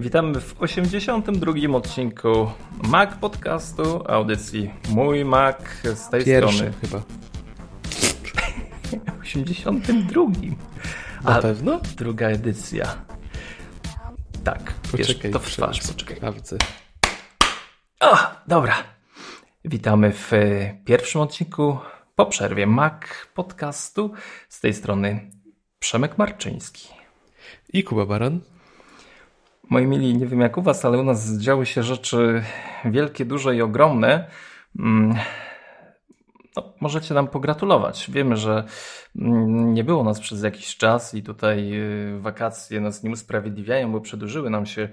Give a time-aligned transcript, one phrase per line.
[0.00, 2.50] Witamy w 82 odcinku
[2.82, 5.56] Mac Podcastu, audycji Mój Mac
[5.94, 6.72] z tej Pierwszy strony.
[6.80, 7.02] chyba.
[9.22, 10.22] 82.
[11.24, 11.80] Na A pewno?
[11.96, 12.96] druga edycja.
[14.44, 16.16] Tak, Poczekaj, to w twarz, poczekaj.
[16.16, 16.56] sprawdzę.
[18.00, 18.74] O, dobra.
[19.64, 21.78] Witamy w e, pierwszym odcinku
[22.16, 23.02] po przerwie Mac
[23.34, 24.12] Podcastu.
[24.48, 25.30] Z tej strony
[25.78, 26.88] Przemek Marczyński.
[27.72, 28.40] I Kuba Baran.
[29.70, 32.42] Moi mili, nie wiem jak u was, ale u nas działy się rzeczy
[32.84, 34.30] wielkie, duże i ogromne.
[34.78, 35.16] Mm,
[36.56, 38.10] No, możecie nam pogratulować.
[38.10, 38.64] Wiemy, że
[39.16, 41.72] mm, nie było nas przez jakiś czas i tutaj
[42.16, 44.88] y, wakacje nas nie usprawiedliwiają, bo przedłużyły nam się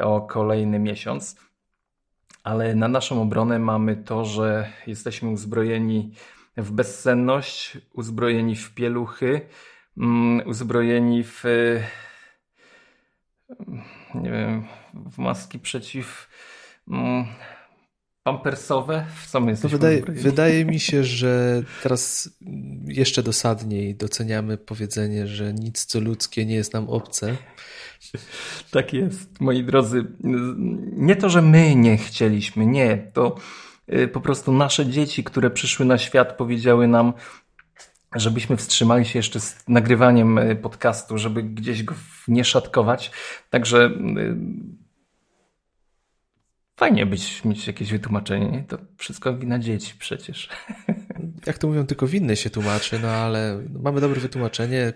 [0.00, 1.36] o kolejny miesiąc.
[2.44, 6.12] Ale na naszą obronę mamy to, że jesteśmy uzbrojeni
[6.56, 9.40] w bezsenność, uzbrojeni w pieluchy,
[9.96, 11.44] mm, uzbrojeni w
[14.14, 16.28] nie wiem, w maski przeciw
[16.88, 17.26] mm,
[18.22, 19.06] pampersowe.
[19.16, 22.30] W co my No jesteśmy wydaje, wydaje mi się, że teraz
[22.84, 27.36] jeszcze dosadniej doceniamy powiedzenie, że nic co ludzkie nie jest nam obce.
[28.70, 30.04] Tak jest, moi drodzy.
[30.96, 33.10] Nie to, że my nie chcieliśmy, nie.
[33.12, 33.36] To
[33.92, 37.12] y, po prostu nasze dzieci, które przyszły na świat, powiedziały nam,
[38.14, 41.94] żebyśmy wstrzymali się jeszcze z nagrywaniem y, podcastu, żeby gdzieś go
[42.28, 43.10] nie szatkować.
[43.50, 44.36] Także y,
[46.76, 48.50] fajnie być, mieć jakieś wytłumaczenie.
[48.50, 48.64] Nie?
[48.64, 50.48] To wszystko wina dzieci przecież.
[51.46, 54.92] Jak to mówią, tylko winny się tłumaczy, no ale mamy dobre wytłumaczenie.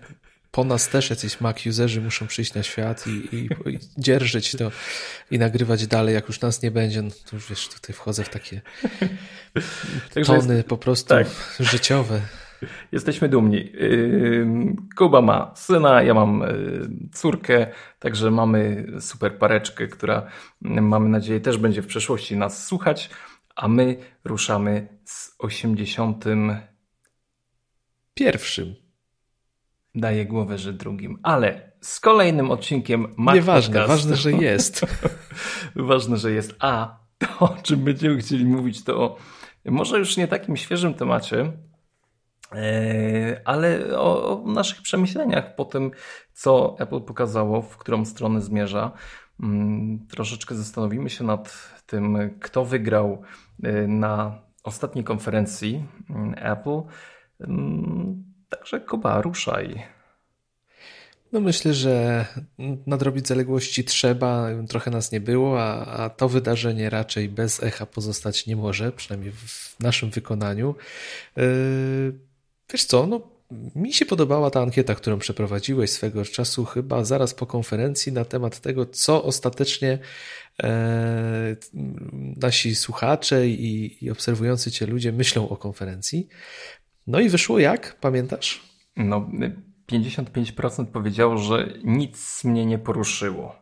[0.51, 4.71] Po nas też jacyś Mac userzy muszą przyjść na świat i, i, i dzierżyć to
[5.31, 7.03] i nagrywać dalej, jak już nas nie będzie.
[7.03, 8.61] No to już wiesz, tutaj wchodzę w takie
[10.27, 11.27] tony po prostu tak.
[11.61, 12.21] życiowe.
[12.92, 13.72] Jesteśmy dumni.
[14.97, 17.66] Kuba ma syna, ja mam yy, córkę,
[17.98, 20.26] także mamy super pareczkę, która
[20.60, 23.10] mamy nadzieję też będzie w przyszłości nas słuchać,
[23.56, 26.25] a my ruszamy z 80.
[28.14, 28.75] Pierwszym.
[29.94, 34.86] daję głowę, że drugim, ale z kolejnym odcinkiem Mac Nieważne, ważne, że jest.
[35.76, 36.54] Ważne, że jest.
[36.58, 39.16] A to, o czym będziemy chcieli mówić, to o
[39.64, 41.52] może już nie takim świeżym temacie,
[43.44, 45.91] ale o, o naszych przemyśleniach po tym,
[46.32, 48.92] co Apple pokazało, w którą stronę zmierza.
[49.41, 53.22] Mm, Troszeczkę zastanowimy się nad tym, kto wygrał
[53.62, 56.81] e, na ostatniej konferencji mm, Apple.
[57.41, 59.82] Mm, Także Kuba, ruszaj.
[61.32, 62.26] No myślę, że
[62.87, 68.47] nadrobić zaległości trzeba, trochę nas nie było, a, a to wydarzenie raczej bez echa pozostać
[68.47, 70.75] nie może, przynajmniej w naszym wykonaniu.
[71.37, 71.44] Yy,
[72.72, 73.34] wiesz co, no
[73.75, 78.60] mi się podobała ta ankieta, którą przeprowadziłeś swego czasu, chyba zaraz po konferencji, na temat
[78.60, 79.98] tego, co ostatecznie
[80.62, 81.56] e,
[82.36, 86.28] nasi słuchacze i, i obserwujący Cię ludzie myślą o konferencji.
[87.06, 88.62] No i wyszło jak, pamiętasz?
[88.96, 89.31] No,
[89.92, 93.56] 55% powiedziało, że nic mnie nie poruszyło.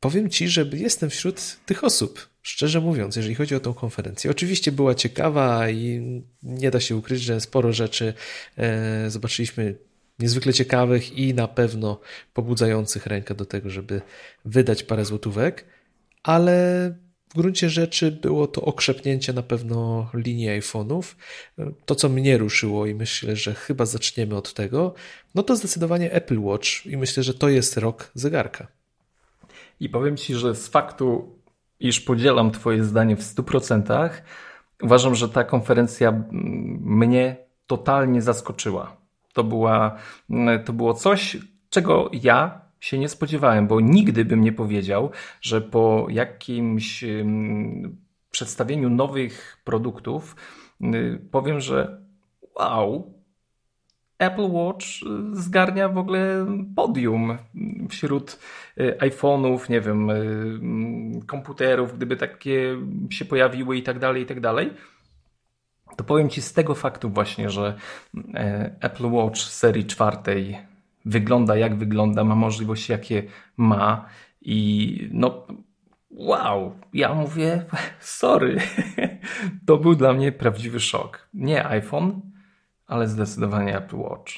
[0.00, 4.30] Powiem Ci, że jestem wśród tych osób, szczerze mówiąc, jeżeli chodzi o tą konferencję.
[4.30, 8.14] Oczywiście była ciekawa i nie da się ukryć, że sporo rzeczy
[8.56, 9.74] e, zobaczyliśmy
[10.18, 12.00] niezwykle ciekawych i na pewno
[12.34, 14.02] pobudzających rękę do tego, żeby
[14.44, 15.64] wydać parę złotówek,
[16.22, 16.94] ale
[17.28, 21.02] w gruncie rzeczy było to okrzepnięcie na pewno linii iPhone'ów.
[21.86, 24.94] To, co mnie ruszyło i myślę, że chyba zaczniemy od tego,
[25.34, 28.66] no to zdecydowanie Apple Watch i myślę, że to jest rok zegarka.
[29.80, 31.38] I powiem Ci, że z faktu,
[31.82, 34.10] iż podzielam Twoje zdanie w 100%,
[34.82, 36.30] uważam, że ta konferencja mm,
[36.84, 38.96] mnie totalnie zaskoczyła.
[39.32, 39.96] To, była,
[40.30, 41.36] mm, to było coś,
[41.70, 47.96] czego ja się nie spodziewałem, bo nigdy bym nie powiedział, że po jakimś ym,
[48.30, 50.36] przedstawieniu nowych produktów
[50.80, 52.02] y, powiem, że
[52.58, 53.14] wow,
[54.22, 56.46] Apple Watch y, zgarnia w ogóle
[56.76, 57.38] podium
[57.88, 58.38] wśród
[58.80, 62.76] y, iPhone'ów, nie wiem, y, mm, komputerów, gdyby takie
[63.10, 64.70] się pojawiły i tak dalej, i tak dalej.
[65.96, 67.74] To powiem Ci z tego faktu właśnie, że
[68.80, 70.58] Apple Watch serii czwartej
[71.04, 73.22] wygląda jak wygląda, ma możliwości jakie
[73.56, 74.08] ma
[74.40, 75.46] i no
[76.10, 77.64] wow, ja mówię
[78.18, 78.60] sorry,
[79.66, 81.28] to był dla mnie prawdziwy szok.
[81.34, 82.31] Nie iPhone,
[82.92, 84.32] ale zdecydowanie Apple Watch.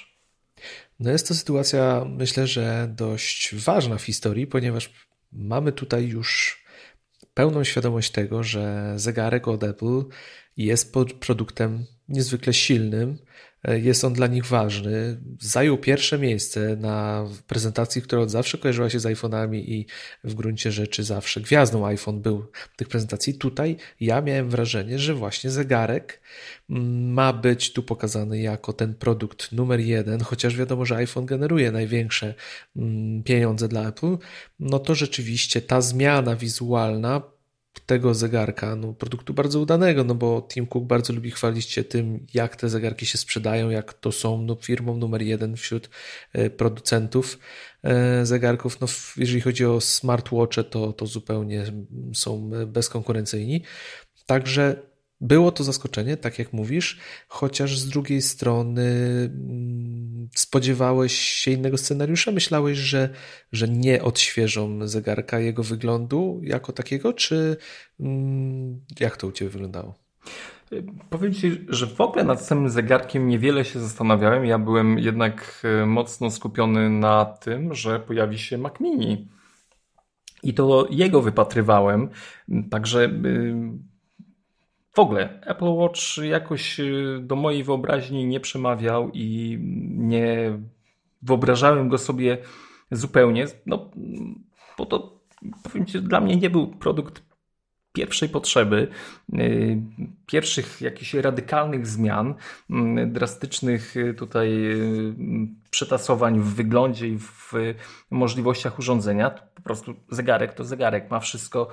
[1.00, 4.92] No jest to sytuacja, myślę, że dość ważna w historii, ponieważ
[5.32, 6.64] mamy tutaj już
[7.34, 10.02] pełną świadomość tego, że zegarek od Apple
[10.56, 13.18] jest produktem niezwykle silnym,
[13.68, 15.20] jest on dla nich ważny.
[15.40, 19.86] Zajął pierwsze miejsce na prezentacji, która od zawsze kojarzyła się z iPhone'ami i
[20.24, 22.46] w gruncie rzeczy zawsze gwiazdą iPhone był
[22.76, 23.34] tych prezentacji.
[23.34, 26.20] Tutaj ja miałem wrażenie, że właśnie zegarek
[26.70, 31.72] mm, ma być tu pokazany jako ten produkt numer jeden, chociaż wiadomo, że iPhone generuje
[31.72, 32.34] największe
[32.76, 34.16] mm, pieniądze dla Apple,
[34.60, 37.33] no to rzeczywiście ta zmiana wizualna
[37.80, 42.26] tego zegarka, no, produktu bardzo udanego, no bo Tim Cook bardzo lubi chwalić się tym,
[42.34, 45.90] jak te zegarki się sprzedają, jak to są no, firmą numer jeden wśród
[46.32, 47.38] e, producentów
[47.82, 48.80] e, zegarków.
[48.80, 48.86] No,
[49.16, 51.64] jeżeli chodzi o smartwatche, to, to zupełnie
[52.14, 53.62] są bezkonkurencyjni.
[54.26, 54.93] Także
[55.24, 56.98] było to zaskoczenie, tak jak mówisz,
[57.28, 58.82] chociaż z drugiej strony
[59.34, 62.30] mm, spodziewałeś się innego scenariusza?
[62.30, 63.08] Myślałeś, że,
[63.52, 67.56] że nie odświeżą zegarka jego wyglądu jako takiego, czy
[68.00, 69.94] mm, jak to u Ciebie wyglądało?
[71.10, 74.44] Powiem Ci, że w ogóle nad samym zegarkiem niewiele się zastanawiałem.
[74.44, 79.28] Ja byłem jednak e, mocno skupiony na tym, że pojawi się Mac Mini.
[80.42, 82.08] I to jego wypatrywałem.
[82.70, 83.10] Także
[84.94, 89.58] w ogóle Apple Watch jakoś y, do mojej wyobraźni nie przemawiał i
[89.88, 90.58] nie
[91.22, 92.38] wyobrażałem go sobie
[92.90, 93.46] zupełnie.
[93.66, 93.90] No,
[94.78, 95.20] bo to
[95.62, 97.22] powiem Ci, dla mnie nie był produkt
[97.94, 98.88] pierwszej potrzeby,
[99.34, 99.82] y,
[100.26, 102.34] pierwszych jakichś radykalnych zmian,
[102.70, 104.50] y, drastycznych y, tutaj
[105.70, 107.52] przetasowań w wyglądzie i w
[108.10, 109.30] możliwościach urządzenia.
[109.30, 111.68] Po prostu zegarek to zegarek, ma wszystko,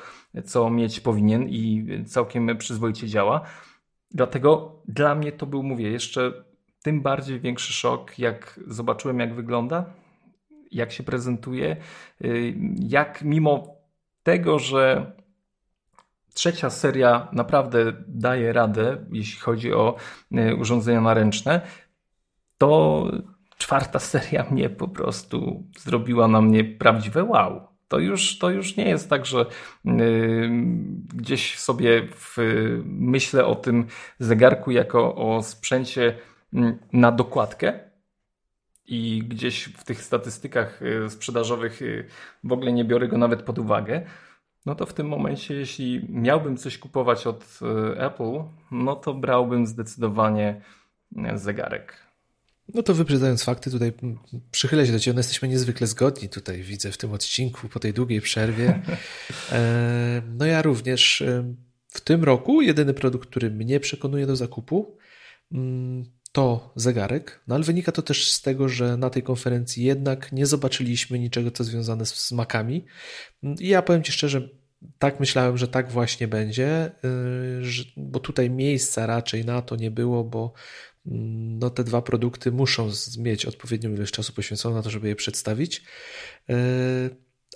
[0.45, 3.41] co mieć powinien i całkiem przyzwoicie działa.
[4.11, 6.33] Dlatego dla mnie to był, mówię, jeszcze
[6.83, 9.85] tym bardziej większy szok, jak zobaczyłem, jak wygląda,
[10.71, 11.77] jak się prezentuje,
[12.79, 13.75] jak mimo
[14.23, 15.11] tego, że
[16.33, 19.95] Trzecia seria naprawdę daje radę, jeśli chodzi o
[20.31, 21.61] e, urządzenia naręczne.
[22.57, 23.05] To
[23.57, 27.67] czwarta seria mnie po prostu zrobiła na mnie prawdziwe wow.
[27.87, 29.45] To już, to już nie jest tak, że
[29.85, 30.49] yy,
[31.13, 32.37] gdzieś sobie w,
[32.85, 33.87] myślę o tym
[34.19, 36.17] zegarku jako o sprzęcie
[36.53, 37.91] mm, na dokładkę,
[38.91, 40.79] i gdzieś w tych statystykach
[41.09, 41.79] sprzedażowych
[42.43, 44.05] w ogóle nie biorę go nawet pod uwagę.
[44.65, 49.67] No to w tym momencie, jeśli miałbym coś kupować od e, Apple, no to brałbym
[49.67, 50.61] zdecydowanie
[51.17, 51.97] e, zegarek.
[52.73, 53.93] No to wyprzedzając fakty, tutaj
[54.51, 55.13] przychylę się do Ciebie.
[55.13, 58.79] No jesteśmy niezwykle zgodni tutaj, widzę w tym odcinku, po tej długiej przerwie.
[59.51, 61.23] E, no ja również
[61.87, 64.97] w tym roku jedyny produkt, który mnie przekonuje do zakupu,
[65.51, 70.31] mm, to zegarek, no ale wynika to też z tego, że na tej konferencji jednak
[70.31, 72.85] nie zobaczyliśmy niczego, co związane z, z makami.
[73.59, 74.49] I ja powiem Ci szczerze,
[74.99, 80.23] tak myślałem, że tak właśnie będzie, yy, bo tutaj miejsca raczej na to nie było,
[80.23, 80.53] bo
[81.05, 85.15] mm, no, te dwa produkty muszą mieć odpowiednią ilość czasu poświęconą na to, żeby je
[85.15, 85.83] przedstawić.
[86.47, 86.55] Yy,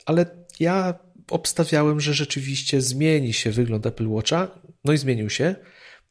[0.06, 1.00] ale ja
[1.30, 5.56] obstawiałem, że rzeczywiście zmieni się wygląd Apple Watcha, no i zmienił się.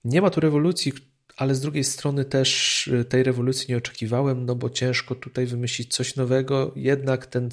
[0.04, 0.92] Nie ma tu rewolucji,
[1.36, 5.94] ale z drugiej strony też y, tej rewolucji nie oczekiwałem, no bo ciężko tutaj wymyślić
[5.94, 6.72] coś nowego.
[6.76, 7.48] Jednak ten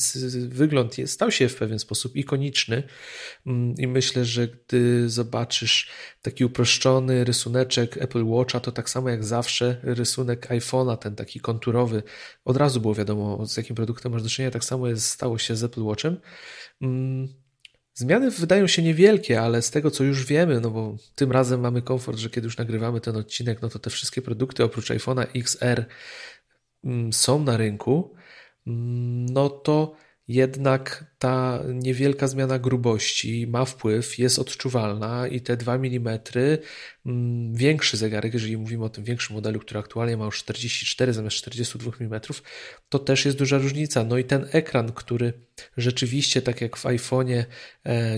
[0.47, 2.83] wygląd stał się w pewien sposób ikoniczny
[3.47, 5.89] mm, i myślę, że gdy zobaczysz
[6.21, 12.03] taki uproszczony rysuneczek Apple Watcha, to tak samo jak zawsze rysunek iPhone'a, ten taki konturowy,
[12.45, 15.55] od razu było wiadomo z jakim produktem masz do czynienia, tak samo jest, stało się
[15.55, 16.17] z Apple Watchem.
[17.93, 21.81] Zmiany wydają się niewielkie, ale z tego co już wiemy, no bo tym razem mamy
[21.81, 25.85] komfort, że kiedy już nagrywamy ten odcinek, no to te wszystkie produkty oprócz iPhone'a XR
[26.83, 28.13] mm, są na rynku,
[28.67, 29.95] mm, no to
[30.33, 36.19] jednak ta niewielka zmiana grubości ma wpływ, jest odczuwalna i te 2 mm,
[37.53, 41.91] większy zegarek, jeżeli mówimy o tym większym modelu, który aktualnie ma już 44 zamiast 42
[41.99, 42.21] mm,
[42.89, 44.03] to też jest duża różnica.
[44.03, 45.33] No i ten ekran, który
[45.77, 47.43] rzeczywiście, tak jak w iPhone'ie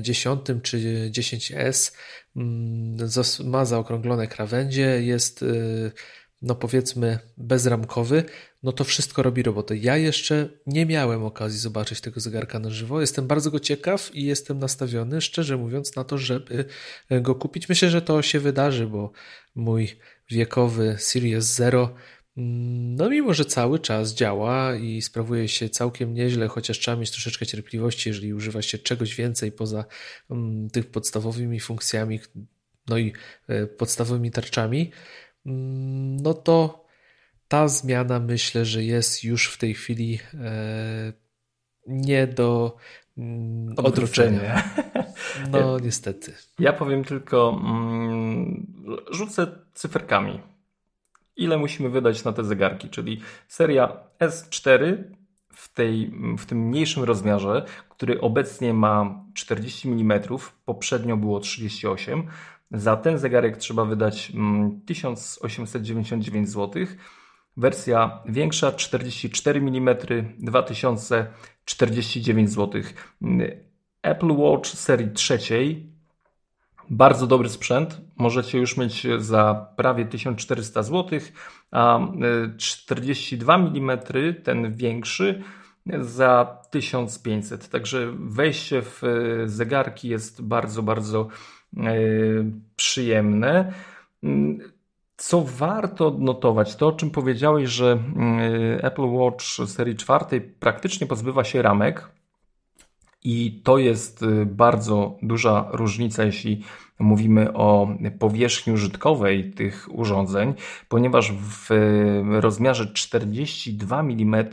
[0.02, 0.78] 10 e, czy
[1.12, 1.94] 10S,
[2.36, 2.98] mm,
[3.44, 5.46] ma zaokrąglone krawędzie, jest e,
[6.42, 8.24] no powiedzmy bezramkowy,
[8.64, 9.78] no to wszystko robi robotę.
[9.78, 13.02] Ja jeszcze nie miałem okazji zobaczyć tego zegarka na żywo.
[13.02, 16.66] Jestem bardzo go ciekaw i jestem nastawiony, szczerze mówiąc, na to, żeby
[17.22, 17.70] go kupić.
[17.70, 19.12] Myślę, że to się wydarzy, bo
[19.56, 19.98] mój
[20.30, 21.94] wiekowy Series Zero
[22.38, 27.12] mm, no mimo, że cały czas działa i sprawuje się całkiem nieźle, chociaż trzeba mieć
[27.12, 29.86] troszeczkę cierpliwości, jeżeli używa się czegoś więcej poza
[30.30, 32.20] um, tych podstawowymi funkcjami,
[32.88, 33.14] no i
[33.48, 34.92] e, podstawowymi tarczami,
[35.46, 36.83] mm, no to
[37.54, 41.14] ta zmiana myślę, że jest już w tej chwili e,
[41.88, 42.78] nie do
[43.18, 44.64] mm, odroczenia.
[45.52, 46.34] No niestety.
[46.60, 48.68] Ja powiem tylko, mm,
[49.12, 50.40] rzucę cyferkami.
[51.36, 54.98] ile musimy wydać na te zegarki, czyli seria S4
[55.54, 60.22] w, tej, w tym mniejszym rozmiarze, który obecnie ma 40 mm,
[60.66, 62.28] poprzednio było 38
[62.72, 64.32] za ten zegarek trzeba wydać
[64.86, 66.86] 1899 zł.
[67.58, 69.98] Wersja większa 44 mm
[70.40, 72.82] 2049 zł.
[74.04, 75.94] Apple Watch serii trzeciej
[76.90, 78.02] bardzo dobry sprzęt.
[78.18, 81.20] Możecie już mieć za prawie 1400 zł,
[81.72, 82.00] a
[82.58, 84.00] 42 mm,
[84.44, 85.44] ten większy,
[86.00, 87.70] za 1500.
[87.70, 89.02] Także wejście w
[89.46, 91.28] zegarki jest bardzo, bardzo
[91.78, 91.82] e,
[92.76, 93.74] przyjemne.
[95.26, 98.00] Co warto odnotować, to o czym powiedziałeś, że
[98.78, 102.10] e, Apple Watch serii czwartej praktycznie pozbywa się ramek.
[103.24, 106.64] I to jest y, bardzo duża różnica, jeśli
[107.00, 107.88] mówimy o
[108.20, 110.54] powierzchni użytkowej tych urządzeń,
[110.88, 111.70] ponieważ w
[112.42, 114.46] rozmiarze 42 mm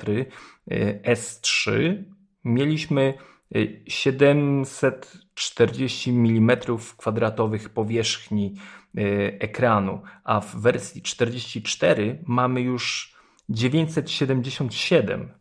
[1.04, 1.72] S3
[2.44, 3.14] mieliśmy
[3.86, 6.50] 740 mm
[6.96, 8.54] kwadratowych powierzchni
[8.98, 13.14] y, ekranu, a w wersji 44 mamy już
[13.48, 15.40] 977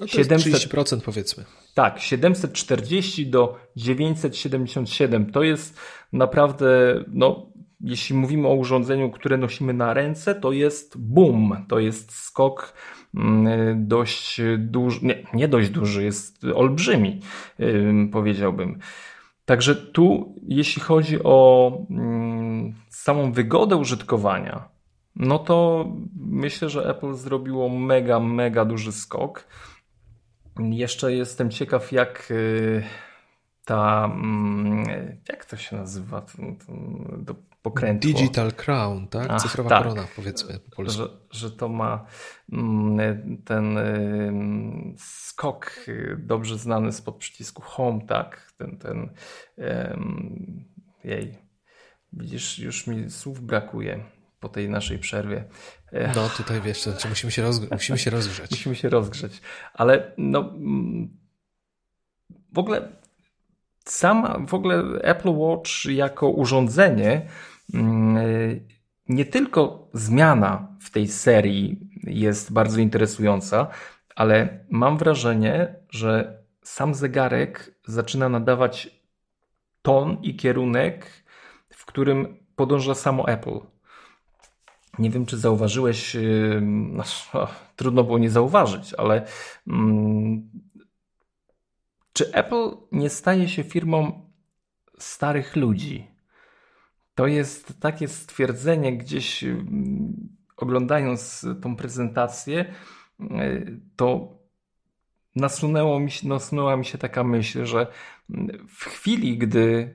[0.00, 1.44] no to 700, 30% powiedzmy.
[1.74, 5.78] Tak, 740 do 977 to jest
[6.12, 6.66] naprawdę,
[7.08, 12.74] no, jeśli mówimy o urządzeniu, które nosimy na ręce, to jest boom, to jest skok
[13.74, 17.20] dość duży, nie, nie dość duży, jest olbrzymi,
[18.12, 18.78] powiedziałbym.
[19.44, 24.68] Także tu, jeśli chodzi o mm, samą wygodę użytkowania,
[25.16, 29.46] no to myślę, że Apple zrobiło mega, mega duży skok.
[30.58, 32.82] Jeszcze jestem ciekaw, jak y,
[33.64, 34.04] ta.
[34.04, 34.84] Mm,
[35.28, 36.26] jak to się nazywa?
[37.64, 38.12] Pokrętło.
[38.12, 39.26] Digital Crown, tak?
[39.30, 39.82] Ach, Cyfrowa tak.
[39.82, 41.02] korona, powiedzmy po polsku.
[41.02, 42.06] Że, że to ma
[42.52, 43.78] mm, ten
[44.98, 45.86] skok
[46.18, 48.52] dobrze znany spod przycisku Home, tak?
[48.58, 49.10] Ten, ten.
[51.04, 51.38] Jej.
[52.12, 54.04] Widzisz, już mi słów brakuje
[54.40, 55.44] po tej naszej przerwie.
[56.14, 58.50] No tutaj wiesz, to musimy się, musimy się rozgrzeć.
[58.56, 59.40] musimy się rozgrzeć.
[59.74, 60.52] Ale no
[62.52, 62.88] w ogóle
[63.84, 67.28] sama, w ogóle Apple Watch jako urządzenie
[69.08, 73.68] nie tylko zmiana w tej serii jest bardzo interesująca,
[74.16, 79.04] ale mam wrażenie, że sam zegarek zaczyna nadawać
[79.82, 81.24] ton i kierunek,
[81.70, 83.60] w którym podąża samo Apple.
[84.98, 86.16] Nie wiem, czy zauważyłeś,
[86.60, 87.04] no,
[87.76, 89.26] trudno było nie zauważyć, ale
[89.66, 90.50] mm,
[92.12, 94.30] czy Apple nie staje się firmą
[94.98, 96.13] starych ludzi?
[97.14, 99.44] To jest takie stwierdzenie gdzieś
[100.56, 102.74] oglądając tą prezentację,
[103.96, 104.38] to
[105.36, 107.86] nasunęło mi się, nasunęła mi się taka myśl, że
[108.68, 109.94] w chwili, gdy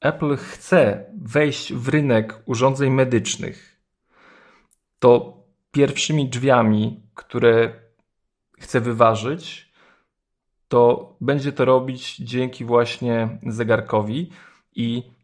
[0.00, 3.80] Apple chce wejść w rynek urządzeń medycznych,
[4.98, 7.72] to pierwszymi drzwiami, które
[8.58, 9.72] chcę wyważyć,
[10.68, 14.30] to będzie to robić dzięki właśnie zegarkowi
[14.74, 15.15] i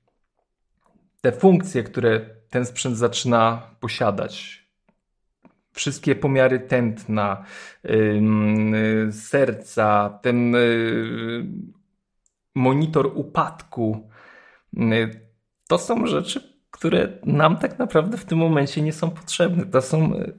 [1.23, 4.63] te funkcje, które ten sprzęt zaczyna posiadać,
[5.73, 7.45] wszystkie pomiary tętna,
[7.85, 11.45] yy, serca, ten yy,
[12.55, 14.11] monitor upadku,
[14.73, 15.21] yy,
[15.69, 19.67] to są rzeczy, które nam tak naprawdę w tym momencie nie są potrzebne.
[19.67, 20.33] To są e,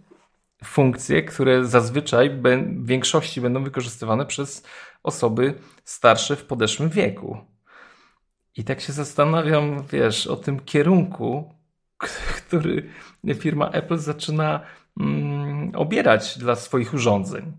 [0.64, 4.64] funkcje, które zazwyczaj w większości będą wykorzystywane przez
[5.04, 7.53] osoby starsze w podeszłym wieku.
[8.58, 11.54] I tak się zastanawiam, wiesz, o tym kierunku,
[12.48, 12.90] który
[13.36, 14.66] firma Apple zaczyna
[15.00, 17.52] mm, obierać dla swoich urządzeń.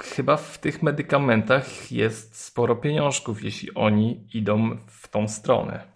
[0.00, 5.92] Chyba w tych medykamentach jest sporo pieniążków, jeśli oni idą w tą stronę.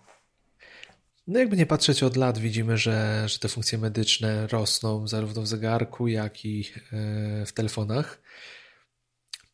[1.26, 5.46] No jakby nie patrzeć od lat, widzimy, że, że te funkcje medyczne rosną zarówno w
[5.46, 6.60] zegarku, jak i
[6.92, 8.22] e, w telefonach.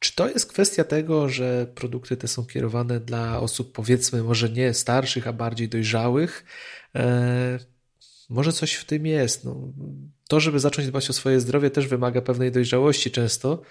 [0.02, 4.74] Czy to jest kwestia tego, że produkty te są kierowane dla osób powiedzmy może nie
[4.74, 6.44] starszych, a bardziej dojrzałych?
[6.94, 7.58] E,
[8.28, 9.44] może coś w tym jest.
[9.44, 9.72] No,
[10.28, 13.62] to, żeby zacząć dbać o swoje zdrowie, też wymaga pewnej dojrzałości często.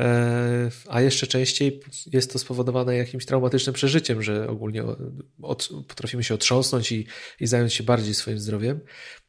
[0.00, 1.80] E, a jeszcze częściej
[2.12, 4.84] jest to spowodowane jakimś traumatycznym przeżyciem, że ogólnie
[5.42, 7.06] od, potrafimy się otrząsnąć i,
[7.40, 8.80] i zająć się bardziej swoim zdrowiem.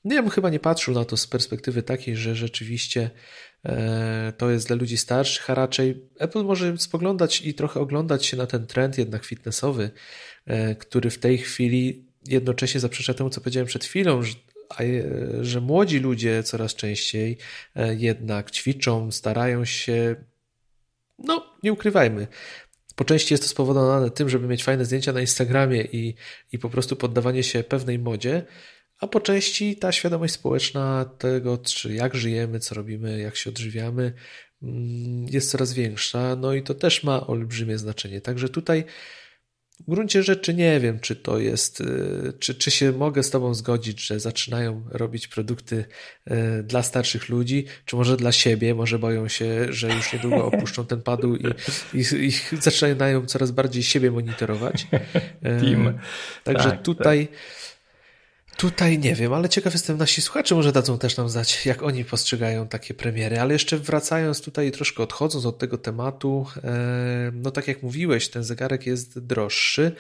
[0.04, 3.10] No ja bym chyba nie patrzył na to z perspektywy takiej, że rzeczywiście
[4.38, 8.48] to jest dla ludzi starszych, a raczej Apple może spoglądać i trochę oglądać się na
[8.48, 9.92] ten trend jednak fitnessowy,
[10.46, 14.22] e, który w tej chwili jednocześnie zaprzecza temu, co powiedziałem przed chwilą,
[15.42, 17.38] że młodzi ludzie coraz częściej
[17.98, 20.16] jednak ćwiczą, starają się,
[21.20, 22.28] no nie ukrywajmy,
[22.96, 26.16] po części jest to spowodowane tym, żeby mieć fajne zdjęcia na Instagramie i,
[26.52, 28.46] i po prostu poddawanie się pewnej modzie,
[29.00, 34.14] a po części ta świadomość społeczna tego, czy jak żyjemy, co robimy, jak się odżywiamy,
[34.64, 38.22] mm, jest coraz większa, no i to też ma olbrzymie znaczenie.
[38.22, 38.84] Także tutaj
[39.88, 43.54] w gruncie rzeczy nie wiem, czy to jest, y, czy, czy się mogę z Tobą
[43.54, 45.86] zgodzić, że zaczynają robić produkty
[46.32, 50.86] y, dla starszych ludzi, czy może dla siebie, może boją się, że już niedługo opuszczą
[50.86, 51.46] ten padł i,
[51.94, 54.88] i, i zaczynają coraz bardziej siebie monitorować.
[55.62, 56.00] Team.
[56.44, 57.28] Także tak, tutaj.
[57.28, 57.59] Tak
[58.60, 62.06] Tutaj nie wiem, ale ciekaw jestem, nasi słuchacze może dadzą też nam znać, jak oni
[62.06, 63.40] postrzegają takie premiery.
[63.40, 68.44] Ale jeszcze wracając tutaj, troszkę odchodząc od tego tematu, e, no tak jak mówiłeś, ten
[68.44, 69.92] zegarek jest droższy,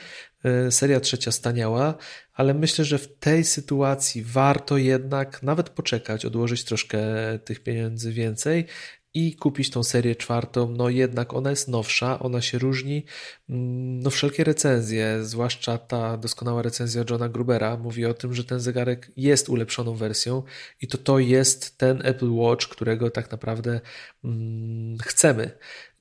[0.43, 1.95] e, seria trzecia staniała,
[2.33, 6.99] ale myślę, że w tej sytuacji warto jednak nawet poczekać, odłożyć troszkę
[7.45, 8.65] tych pieniędzy więcej
[9.13, 13.05] i kupić tą serię czwartą, no jednak ona jest nowsza, ona się różni.
[13.49, 18.59] Mm, no wszelkie recenzje, zwłaszcza ta doskonała recenzja Johna Grubera mówi o tym, że ten
[18.59, 20.43] zegarek jest ulepszoną wersją
[20.81, 23.81] i to to jest ten Apple Watch, którego tak naprawdę
[24.23, 25.51] mm, chcemy.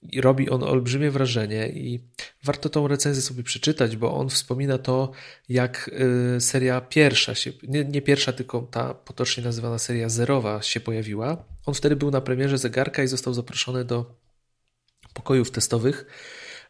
[0.02, 2.00] I robi on olbrzymie wrażenie i
[2.44, 5.12] warto tą recenzję sobie przeczytać, bo on wspomina to,
[5.48, 5.90] jak
[6.36, 11.44] y, seria pierwsza się, nie, nie pierwsza, tylko ta potocznie nazywana seria zerowa się pojawiła.
[11.66, 14.14] On wtedy był na premierze zegarka i został zaproszony do
[15.14, 16.06] pokojów testowych,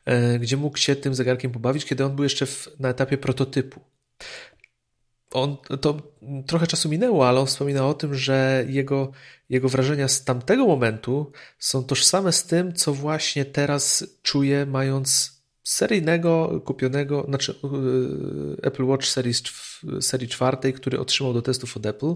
[0.09, 3.81] y, gdzie mógł się tym zegarkiem pobawić, kiedy on był jeszcze w, na etapie prototypu
[5.31, 5.97] on, to
[6.47, 9.13] trochę czasu minęło, ale on wspominał o tym, że jego,
[9.49, 15.38] jego wrażenia z tamtego momentu są tożsame z tym, co właśnie teraz czuje, mając
[15.69, 19.35] seryjnego, kupionego, znaczy e, Apple Watch serii,
[20.01, 22.15] serii czwartej, który otrzymał do testów od Apple,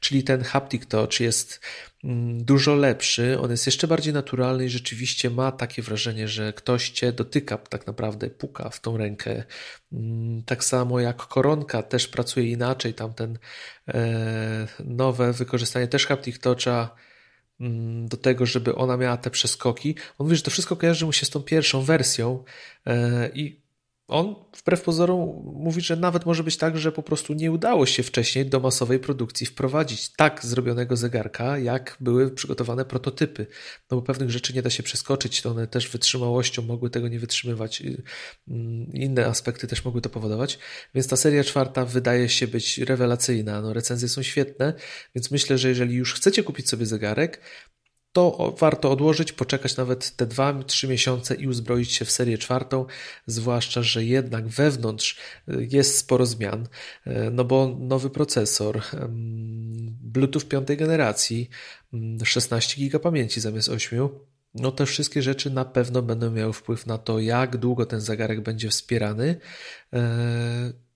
[0.00, 1.60] czyli ten Haptic Touch jest
[2.04, 6.90] mm, dużo lepszy, on jest jeszcze bardziej naturalny i rzeczywiście ma takie wrażenie, że ktoś
[6.90, 9.44] cię dotyka, tak naprawdę puka w tą rękę.
[9.92, 13.38] Mm, tak samo jak koronka też pracuje inaczej, tamten
[13.88, 16.96] e, nowe wykorzystanie też Haptic Toucha
[18.04, 19.94] do tego, żeby ona miała te przeskoki.
[20.18, 22.44] On mówi, że to wszystko kojarzy mu się z tą pierwszą wersją
[22.86, 23.59] e, i
[24.10, 28.02] on wbrew pozorom mówi, że nawet może być tak, że po prostu nie udało się
[28.02, 33.46] wcześniej do masowej produkcji wprowadzić tak zrobionego zegarka, jak były przygotowane prototypy.
[33.90, 37.18] No bo pewnych rzeczy nie da się przeskoczyć, to one też wytrzymałością mogły tego nie
[37.18, 37.82] wytrzymywać.
[38.48, 40.58] Mm, inne aspekty też mogły to powodować.
[40.94, 43.60] Więc ta seria czwarta wydaje się być rewelacyjna.
[43.60, 44.74] No, recenzje są świetne,
[45.14, 47.40] więc myślę, że jeżeli już chcecie kupić sobie zegarek,
[48.12, 52.86] to warto odłożyć, poczekać nawet te 2-3 miesiące i uzbroić się w serię czwartą,
[53.26, 55.18] zwłaszcza, że jednak wewnątrz
[55.48, 56.68] y, jest sporo zmian,
[57.06, 58.82] y, no bo nowy procesor,
[60.02, 61.50] Bluetooth piątej generacji,
[62.24, 64.08] 16 GB pamięci zamiast 8,
[64.54, 68.40] no te wszystkie rzeczy na pewno będą miały wpływ na to, jak długo ten zegarek
[68.40, 69.36] będzie wspierany
[69.94, 69.98] y,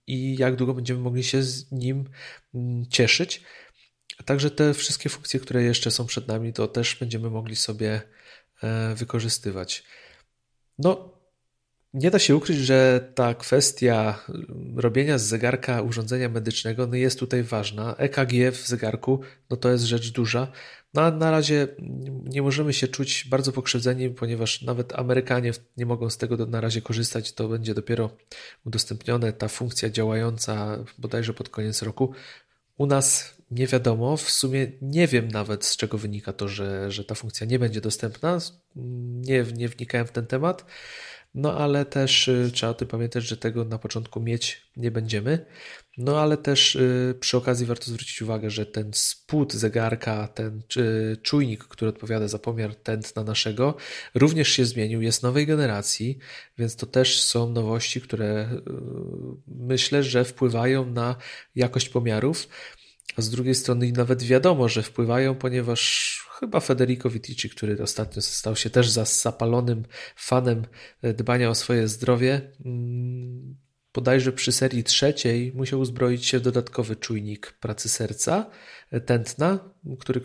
[0.06, 2.04] i jak długo będziemy mogli się z nim
[2.54, 3.42] mm, cieszyć.
[4.24, 8.02] Także te wszystkie funkcje, które jeszcze są przed nami, to też będziemy mogli sobie
[8.62, 9.84] e, wykorzystywać.
[10.78, 11.14] No,
[11.94, 14.24] nie da się ukryć, że ta kwestia
[14.76, 17.94] robienia z zegarka urządzenia medycznego no jest tutaj ważna.
[17.96, 20.52] EKG w zegarku no to jest rzecz duża.
[20.94, 21.68] No, na razie
[22.24, 26.82] nie możemy się czuć bardzo pokrzywdzeni, ponieważ nawet Amerykanie nie mogą z tego na razie
[26.82, 27.32] korzystać.
[27.32, 28.10] To będzie dopiero
[28.64, 32.12] udostępnione, ta funkcja działająca bodajże pod koniec roku.
[32.76, 37.04] U nas nie wiadomo, w sumie nie wiem nawet z czego wynika to, że, że
[37.04, 38.38] ta funkcja nie będzie dostępna.
[38.76, 40.64] Nie, nie wnikałem w ten temat.
[41.34, 45.46] No ale też y, trzeba o tym pamiętać, że tego na początku mieć nie będziemy.
[45.98, 50.62] No ale też y, przy okazji warto zwrócić uwagę, że ten spód zegarka, ten
[51.22, 53.76] czujnik, który odpowiada za pomiar tętna naszego,
[54.14, 56.18] również się zmienił, jest nowej generacji,
[56.58, 58.60] więc to też są nowości, które y,
[59.46, 61.16] myślę, że wpływają na
[61.54, 62.48] jakość pomiarów.
[63.16, 68.56] A z drugiej strony nawet wiadomo, że wpływają, ponieważ chyba Federico Vitici, który ostatnio stał
[68.56, 69.84] się też zapalonym
[70.16, 70.66] fanem
[71.02, 73.56] e, dbania o swoje zdrowie, mm,
[73.94, 78.50] bodajże przy serii trzeciej musiał uzbroić się w dodatkowy czujnik pracy serca,
[78.90, 79.58] e, tętna,
[80.00, 80.20] który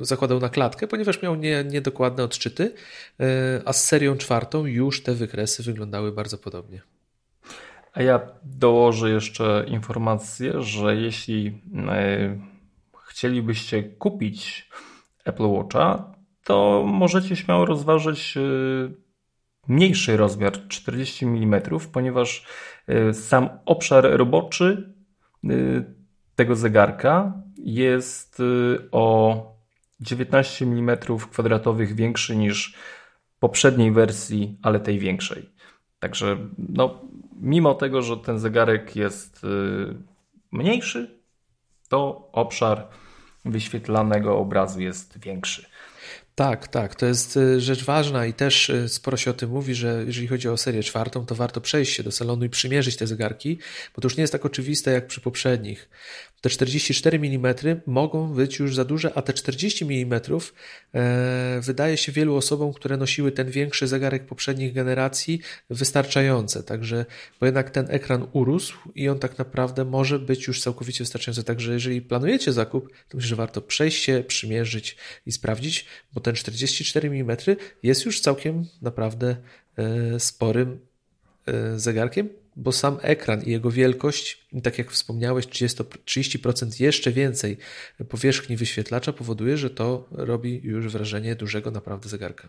[0.00, 2.74] zakładał na klatkę, ponieważ miał nie, niedokładne odczyty,
[3.20, 6.91] e, a z serią czwartą już te wykresy wyglądały bardzo podobnie.
[7.92, 12.38] A ja dołożę jeszcze informację, że jeśli e,
[13.06, 14.70] chcielibyście kupić
[15.24, 18.40] Apple Watcha, to możecie śmiało rozważyć e,
[19.68, 22.46] mniejszy rozmiar 40 mm, ponieważ
[22.86, 24.94] e, sam obszar roboczy
[26.34, 28.42] tego zegarka jest
[28.92, 29.36] o
[30.00, 30.96] 19 mm
[31.30, 32.74] kwadratowych większy niż
[33.38, 35.50] poprzedniej wersji, ale tej większej.
[35.98, 37.00] Także no,
[37.42, 39.48] mimo tego, że ten zegarek jest y,
[40.52, 41.20] mniejszy,
[41.88, 42.88] to obszar
[43.44, 45.66] wyświetlanego obrazu jest większy.
[46.34, 49.74] Tak, tak, to jest y, rzecz ważna i też y, sporo się o tym mówi,
[49.74, 53.06] że jeżeli chodzi o serię czwartą, to warto przejść się do salonu i przymierzyć te
[53.06, 53.58] zegarki,
[53.96, 55.88] bo to już nie jest tak oczywiste jak przy poprzednich.
[56.42, 57.54] Te 44 mm
[57.86, 60.20] mogą być już za duże, a te 40 mm
[60.94, 65.40] e, wydaje się wielu osobom, które nosiły ten większy zegarek poprzednich generacji,
[65.70, 66.62] wystarczające.
[66.62, 67.06] Także,
[67.40, 71.44] bo jednak ten ekran urósł i on tak naprawdę może być już całkowicie wystarczający.
[71.44, 76.34] Także jeżeli planujecie zakup, to myślę, że warto przejść się, przymierzyć i sprawdzić, bo ten
[76.34, 77.36] 44 mm
[77.82, 79.36] jest już całkiem naprawdę
[79.76, 80.80] e, sporym
[81.46, 87.56] e, zegarkiem, bo sam ekran i jego wielkość, tak jak wspomniałeś, 30%, 30% jeszcze więcej
[88.08, 92.48] powierzchni wyświetlacza powoduje, że to robi już wrażenie dużego naprawdę zegarka.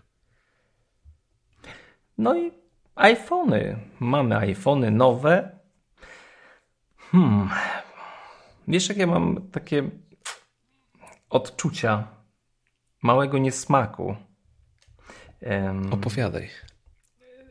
[2.17, 2.51] No i
[2.95, 3.79] iPhony.
[3.99, 5.59] Mamy iPhony nowe.
[6.97, 7.49] Hmm.
[8.67, 9.89] Wiesz, jakie mam takie
[11.29, 12.07] odczucia
[13.03, 14.15] małego niesmaku.
[15.41, 16.49] Um, Opowiadaj.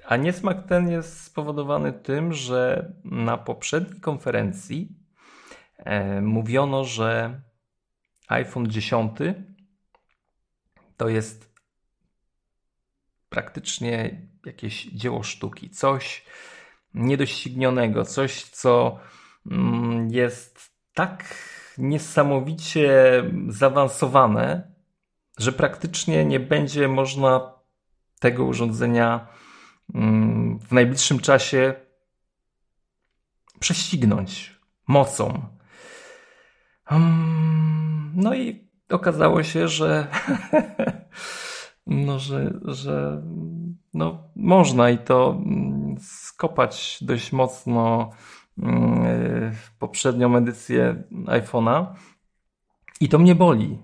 [0.07, 4.89] A niesmak ten jest spowodowany tym, że na poprzedniej konferencji
[5.79, 7.41] e, mówiono, że
[8.29, 9.13] iPhone 10
[10.97, 11.53] to jest
[13.29, 16.25] praktycznie jakieś dzieło sztuki, coś
[16.95, 18.99] niedoścignionego, coś, co
[19.51, 21.35] mm, jest tak
[21.79, 22.91] niesamowicie
[23.49, 24.72] zaawansowane,
[25.39, 27.53] że praktycznie nie będzie można
[28.21, 29.27] tego urządzenia
[29.95, 31.75] mm, w najbliższym czasie
[33.61, 35.43] prześcignąć mocą.
[36.91, 40.07] Mm, no i okazało się, że
[41.87, 43.23] no, że, że
[43.95, 48.11] no, można i to mm, skopać dość mocno
[49.79, 51.87] poprzednią edycję iPhone'a
[53.01, 53.79] i to mnie boli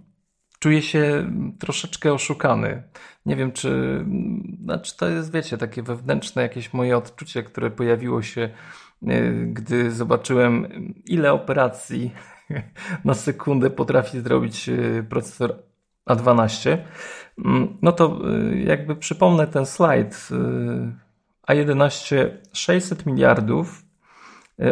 [0.59, 2.83] czuję się troszeczkę oszukany.
[3.27, 4.05] Nie wiem, czy,
[4.65, 8.51] znaczy to jest, wiecie, takie wewnętrzne jakieś moje odczucie, które pojawiło się,
[9.07, 10.67] e, gdy zobaczyłem,
[11.07, 12.15] ile operacji
[13.05, 15.63] na sekundę potrafi zrobić e, procesor
[16.11, 16.79] A12.
[17.45, 18.19] Mm, no to
[18.53, 20.29] e, jakby przypomnę ten slajd.
[21.49, 22.17] A11
[22.53, 23.83] 600 miliardów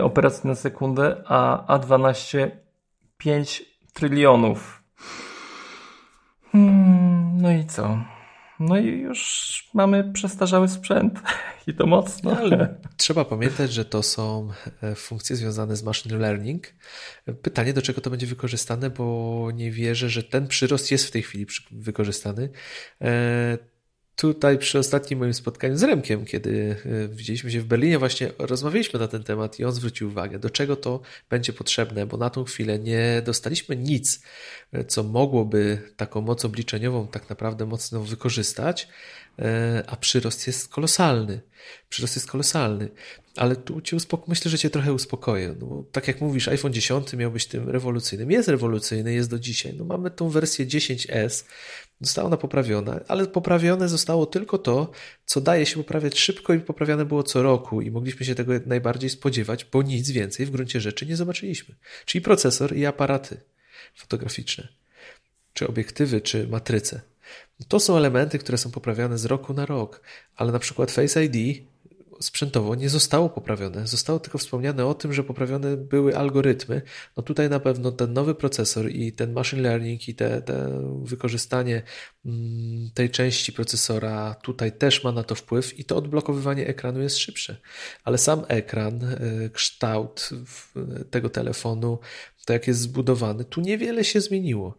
[0.03, 2.51] operacji na sekundę, a A12
[3.19, 4.76] 5 trylionów
[6.57, 8.05] Hmm, no i co?
[8.61, 11.21] No i już mamy przestarzały sprzęt
[11.67, 12.37] i to mocno.
[12.39, 14.49] Ale trzeba pamiętać, że to są
[14.83, 16.75] e, funkcje związane z machine learning.
[17.43, 21.23] Pytanie, do czego to będzie wykorzystane, bo nie wierzę, że ten przyrost jest w tej
[21.23, 22.49] chwili wykorzystany.
[24.17, 29.01] Tutaj przy ostatnim moim spotkaniu z Remkiem, kiedy e, widzieliśmy się w Berlinie, właśnie rozmawialiśmy
[29.01, 31.01] na ten temat i on zwrócił uwagę, do czego to
[31.31, 34.23] będzie potrzebne, bo na tą chwilę nie dostaliśmy nic,
[34.73, 38.89] e, co mogłoby taką moc obliczeniową tak naprawdę mocno wykorzystać,
[39.39, 41.41] e, a przyrost jest kolosalny.
[41.89, 42.89] Przyrost jest kolosalny.
[43.37, 45.55] Ale tu cię uspoko- myślę, że cię trochę uspokoję.
[45.61, 48.31] No, tak jak mówisz, iPhone 10 miał być tym rewolucyjnym.
[48.31, 49.75] Jest rewolucyjny, jest do dzisiaj.
[49.75, 51.45] No, mamy tą wersję 10S,
[52.01, 54.91] Została ona poprawiona, ale poprawione zostało tylko to,
[55.27, 59.11] co daje się poprawiać szybko i poprawiane było co roku i mogliśmy się tego najbardziej
[59.11, 61.75] spodziewać, bo nic więcej w gruncie rzeczy nie zobaczyliśmy.
[62.05, 63.41] Czyli procesor i aparaty
[63.95, 64.69] fotograficzne,
[65.53, 67.01] czy obiektywy, czy matryce.
[67.69, 70.01] To są elementy, które są poprawiane z roku na rok,
[70.37, 71.67] ale na przykład Face ID
[72.21, 73.87] sprzętowo nie zostało poprawione.
[73.87, 76.83] Zostało tylko wspomniane o tym, że poprawione były algorytmy.
[77.17, 81.83] No tutaj na pewno ten nowy procesor i ten machine learning i te, te wykorzystanie
[82.27, 87.19] mm, tej części procesora tutaj też ma na to wpływ i to odblokowywanie ekranu jest
[87.19, 87.57] szybsze.
[88.05, 90.31] Ale sam ekran, y, kształt
[91.11, 91.99] tego telefonu,
[92.47, 94.79] to jak jest zbudowany, tu niewiele się zmieniło.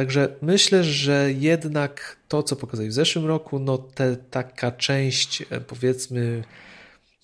[0.00, 5.60] Także myślę, że jednak to, co pokazali w zeszłym roku, no te, taka część, e,
[5.60, 6.44] powiedzmy,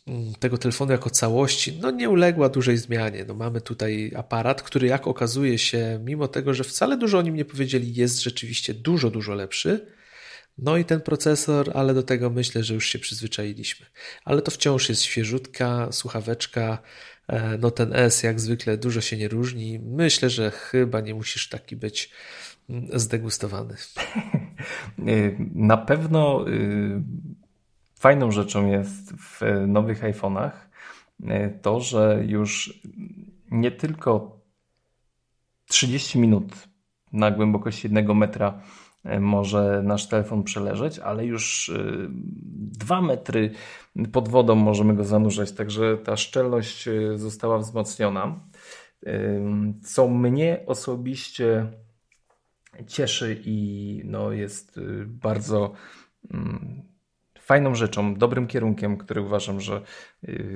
[0.07, 3.25] mm, tego telefonu jako całości, no nie uległa dużej zmianie.
[3.29, 7.37] No mamy tutaj aparat, który jak okazuje się, mimo tego, że wcale dużo o nim
[7.37, 9.87] nie powiedzieli, jest rzeczywiście dużo, dużo lepszy.
[10.59, 13.87] No i ten procesor, ale do tego myślę, że już się przyzwyczailiśmy.
[14.25, 16.79] Ale to wciąż jest świeżutka, słuchaweczka,
[17.29, 19.79] e, no ten S jak zwykle dużo się nie różni.
[19.79, 22.11] Myślę, że chyba nie musisz taki być
[22.93, 23.75] zdegustowany.
[25.55, 27.03] Na pewno y,
[27.95, 30.51] fajną rzeczą jest w nowych iPhone'ach
[31.21, 32.81] y, to, że już
[33.51, 34.41] nie tylko
[35.69, 36.53] 30 minut
[37.13, 38.61] na głębokości jednego metra
[39.21, 41.73] może nasz telefon przeleżeć, ale już
[42.57, 43.51] dwa metry
[44.13, 48.41] pod wodą możemy go zanurzać, także ta szczelność została wzmocniona.
[49.83, 51.67] Co mnie osobiście
[52.87, 55.73] cieszy i no jest bardzo
[56.31, 56.83] mm,
[57.47, 59.83] fajną rzeczą, dobrym kierunkiem, który uważam, że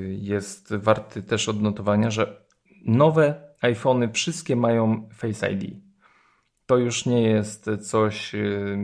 [0.09, 2.47] jest warty też odnotowania, że
[2.85, 5.77] nowe iPhony wszystkie mają Face ID.
[6.67, 8.79] To już nie jest coś y,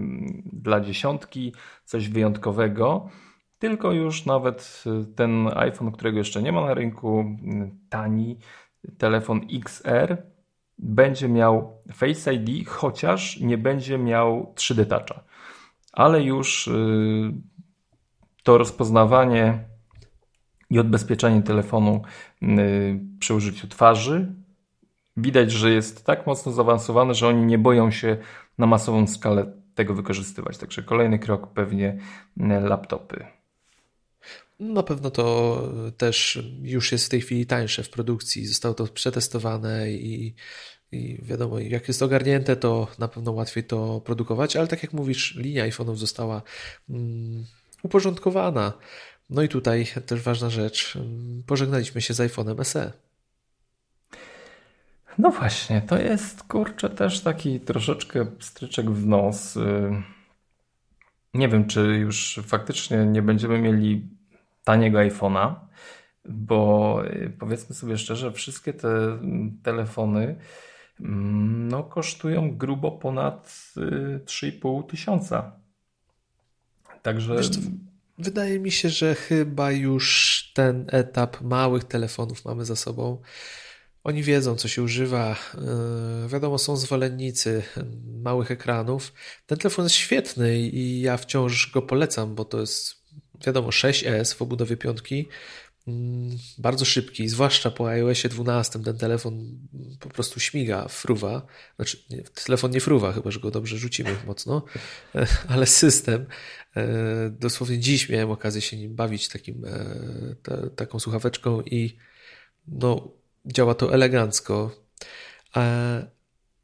[0.53, 3.11] dla dziesiątki, coś wyjątkowego,
[3.59, 4.85] tylko już nawet
[5.17, 7.25] ten iPhone, którego jeszcze nie ma na rynku,
[7.89, 8.39] tani
[8.99, 10.23] telefon XR
[10.79, 15.21] będzie miał Face ID, chociaż nie będzie miał 3D Toucha.
[15.93, 17.33] Ale już y,
[18.43, 19.65] to rozpoznawanie
[20.71, 22.03] i odbezpieczenie telefonu
[22.43, 24.33] y, przy użyciu twarzy
[25.17, 28.17] widać, że jest tak mocno zaawansowane, że oni nie boją się
[28.59, 30.59] na masową skalę tego wykorzystywać.
[30.59, 31.99] Także kolejny krok pewnie
[32.41, 33.36] e, laptopy.
[34.59, 35.63] Na pewno to
[35.97, 38.47] też już jest w tej chwili tańsze w produkcji.
[38.47, 40.35] Zostało to przetestowane i,
[40.93, 45.35] i wiadomo, jak jest ogarnięte, to na pewno łatwiej to produkować, ale tak jak mówisz,
[45.35, 46.43] linia iPhone'ów została
[46.91, 47.45] mm,
[47.83, 48.73] uporządkowana.
[49.31, 50.99] No i tutaj też ważna rzecz.
[51.47, 52.93] Pożegnaliśmy się z iPhone'em SE.
[55.19, 59.57] No właśnie, to jest kurczę też taki troszeczkę stryczek w nos.
[59.57, 59.63] Y,
[61.35, 64.16] nie wiem, czy już faktycznie nie będziemy mieli
[64.67, 65.55] taniego iPhone'a,
[66.25, 70.37] bo y, powiedzmy sobie szczerze, wszystkie te mm, telefony
[71.01, 75.53] mm, no, kosztują grubo ponad 3,5 y, tysiąca.
[77.03, 77.37] Także.
[77.37, 77.51] Wiesz,
[78.19, 80.05] wydaje mi się, że chyba już
[80.55, 83.23] ten etap małych telefonów mamy za sobą.
[84.05, 85.37] Oni wiedzą, co się używa.
[86.23, 87.63] Yy, wiadomo, są zwolennicy
[88.23, 89.13] małych ekranów.
[89.47, 92.96] Ten telefon jest świetny i ja wciąż go polecam, bo to jest,
[93.47, 95.29] wiadomo, 6S w obudowie piątki.
[95.87, 95.95] Yy,
[96.59, 99.59] bardzo szybki, zwłaszcza po iOSie 12 ten telefon
[100.01, 101.47] po prostu śmiga, fruwa.
[101.77, 104.65] Znaczy, nie, telefon nie fruwa, chyba że go dobrze rzucimy mocno,
[105.49, 106.27] ale system.
[106.77, 106.83] Yy,
[107.31, 109.65] dosłownie dziś miałem okazję się nim bawić takim,
[110.77, 111.97] taką słuchaweczką i
[112.69, 113.09] no,
[113.47, 114.71] działa to elegancko,
[115.57, 116.07] e,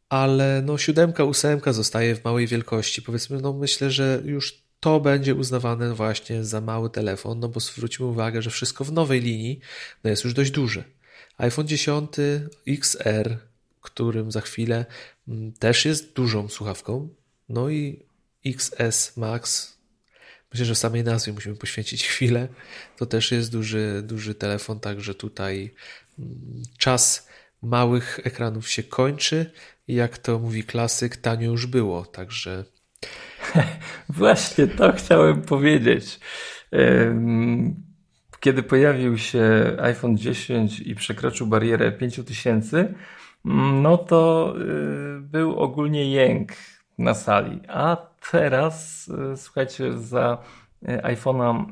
[0.09, 3.03] ale no siódemka, ósemka zostaje w małej wielkości.
[3.03, 8.07] Powiedzmy, no myślę, że już to będzie uznawane właśnie za mały telefon, no bo zwróćmy
[8.07, 9.61] uwagę, że wszystko w nowej linii
[10.05, 10.85] no jest już dość duże.
[11.39, 12.11] iPhone 10
[12.69, 13.39] XR,
[13.81, 14.87] którym za chwilę
[15.29, 17.09] mm, też jest dużą słuchawką,
[17.49, 18.05] no i
[18.47, 19.73] XS Max,
[20.53, 22.49] myślę, że samej nazwie musimy poświęcić chwilę,
[22.97, 25.75] to też jest duży, duży telefon, także tutaj
[26.79, 27.29] czas
[27.63, 29.51] małych ekranów się kończy
[29.89, 32.65] jak to mówi klasyk, tanio już było, także...
[34.09, 36.21] Właśnie to chciałem powiedzieć.
[38.41, 42.95] Kiedy pojawił się iPhone 10 i przekroczył barierę 5000,
[43.83, 46.53] no to y, był ogólnie jęk
[46.99, 47.61] na sali.
[47.69, 47.97] A
[48.31, 50.39] teraz, y, słuchajcie, za
[50.83, 51.65] y, iPhone'a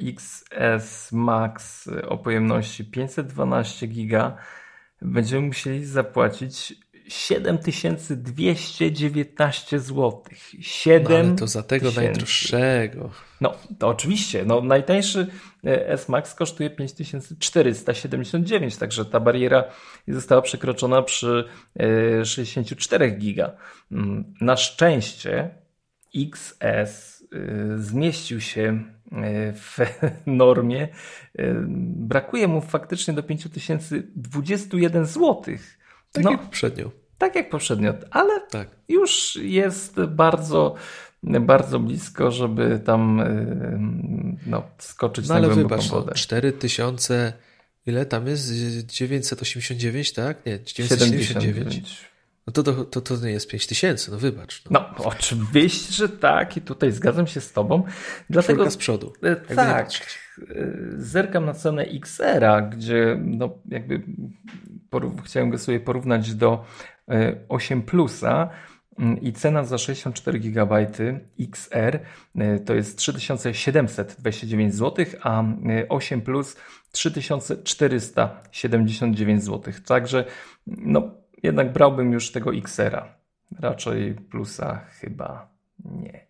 [0.00, 4.36] XS Max o pojemności 512 GB
[5.02, 6.74] będziemy musieli zapłacić
[7.08, 10.22] 7219 zł.
[10.60, 12.06] 7 no, ale to za tego tysięcy.
[12.06, 13.10] najdroższego.
[13.40, 14.44] No, to oczywiście.
[14.44, 15.26] No, najtańszy
[15.64, 19.64] e, S-Max kosztuje 5479, także ta bariera
[20.08, 21.44] została przekroczona przy
[22.24, 23.52] 64 e, giga.
[23.92, 25.50] Mm, na szczęście
[26.16, 26.78] XS e,
[27.78, 28.84] zmieścił się
[29.54, 29.78] w
[30.26, 30.88] normie.
[31.96, 35.44] Brakuje mu faktycznie do 5021 zł.
[36.12, 36.90] Tak no, jak poprzednio.
[37.18, 38.68] Tak jak poprzednio, ale tak.
[38.88, 40.74] już jest bardzo
[41.22, 43.22] bardzo blisko, żeby tam
[44.46, 46.06] no, skoczyć no, na ale głęboką wybacz, wodę.
[46.08, 47.32] No, 4000
[47.86, 48.52] ile tam jest?
[48.86, 50.46] 989, tak?
[50.46, 51.28] Nie, 979.
[51.28, 52.08] 79.
[52.46, 54.62] No to, to, to, nie jest 5 tysięcy, no wybacz.
[54.70, 54.94] No.
[54.98, 55.04] no.
[55.04, 57.82] oczywiście, że tak i tutaj zgadzam się z tobą.
[58.30, 59.12] Dlatego z przodu.
[59.22, 60.44] E, tak, e,
[60.96, 64.02] zerkam na cenę XR-a, gdzie no jakby
[65.24, 66.64] chciałem go sobie porównać do
[67.48, 68.50] 8 e, Plusa
[68.98, 70.86] mm, i cena za 64 GB
[71.40, 71.98] XR
[72.64, 75.44] to jest 3729 zł, a
[75.88, 76.56] 8 Plus
[76.92, 79.74] 3479 zł.
[79.86, 80.24] Także
[80.66, 81.10] no
[81.42, 83.18] jednak brałbym już tego Xera.
[83.60, 85.48] Raczej plusa chyba
[85.84, 86.27] nie.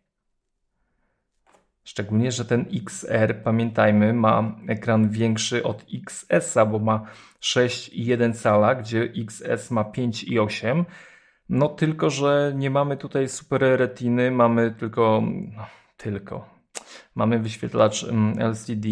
[1.88, 7.06] Szczególnie, że ten XR, pamiętajmy, ma ekran większy od XS-a, bo ma
[7.40, 10.84] 6,1 cala, gdzie XS ma 5,8.
[11.48, 15.22] No tylko, że nie mamy tutaj super retiny, mamy tylko,
[15.56, 16.48] no, tylko,
[17.14, 18.88] mamy wyświetlacz mm, LCD.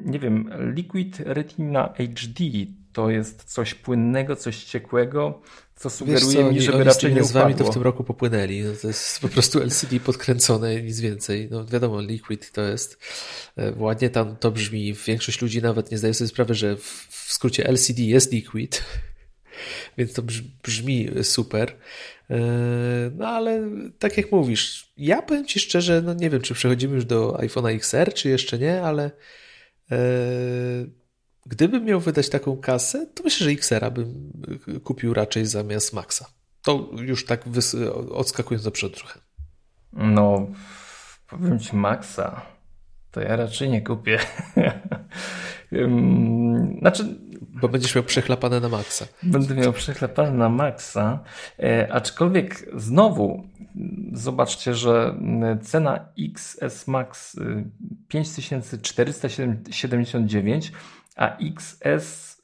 [0.00, 2.44] Nie wiem, Liquid Retina HD
[2.92, 5.40] to jest coś płynnego, coś ciekłego,
[5.76, 8.62] co sugeruje co, mi, żeby oni raczej nie z wami to w tym roku popłynęli.
[8.62, 11.48] No to jest po prostu LCD podkręcone, nic więcej.
[11.50, 12.98] No wiadomo, Liquid to jest
[13.56, 14.94] e, ładnie tam to brzmi.
[15.06, 18.84] Większość ludzi nawet nie zdaje sobie sprawy, że w, w skrócie LCD jest Liquid,
[19.98, 20.22] więc to
[20.62, 21.76] brzmi super.
[22.30, 22.36] E,
[23.14, 27.04] no ale tak jak mówisz, ja powiem Ci szczerze, no nie wiem, czy przechodzimy już
[27.04, 29.10] do iPhone'a XR, czy jeszcze nie, ale
[29.90, 29.96] e,
[31.46, 34.32] Gdybym miał wydać taką kasę, to myślę, że Xera bym
[34.84, 36.26] kupił raczej zamiast Maxa.
[36.62, 37.44] To już tak
[38.10, 39.20] odskakując do przodu trochę.
[39.92, 40.46] No,
[41.28, 42.42] powiem Ci Maxa,
[43.10, 44.18] to ja raczej nie kupię.
[46.80, 47.18] znaczy...
[47.60, 49.06] Bo będziesz miał przechlapane na Maxa.
[49.22, 51.18] Będę miał przechlapane na Maxa,
[51.58, 53.48] e, aczkolwiek znowu
[54.12, 55.14] zobaczcie, że
[55.62, 57.36] cena XS Max
[58.08, 60.72] 5479
[61.16, 62.36] a XS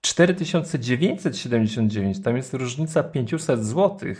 [0.00, 2.22] 4979.
[2.22, 4.14] Tam jest różnica 500 zł.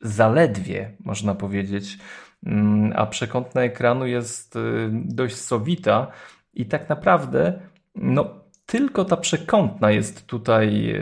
[0.00, 1.98] Zaledwie, można powiedzieć.
[2.46, 6.06] Mm, a przekątna ekranu jest y, dość sowita
[6.54, 7.60] i tak naprawdę
[7.94, 10.94] no, tylko ta przekątna jest tutaj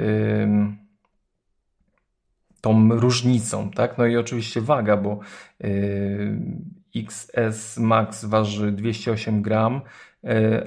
[2.61, 3.99] tą różnicą, tak?
[3.99, 5.21] No i oczywiście waga, bo
[6.97, 9.81] XS Max waży 208 gram,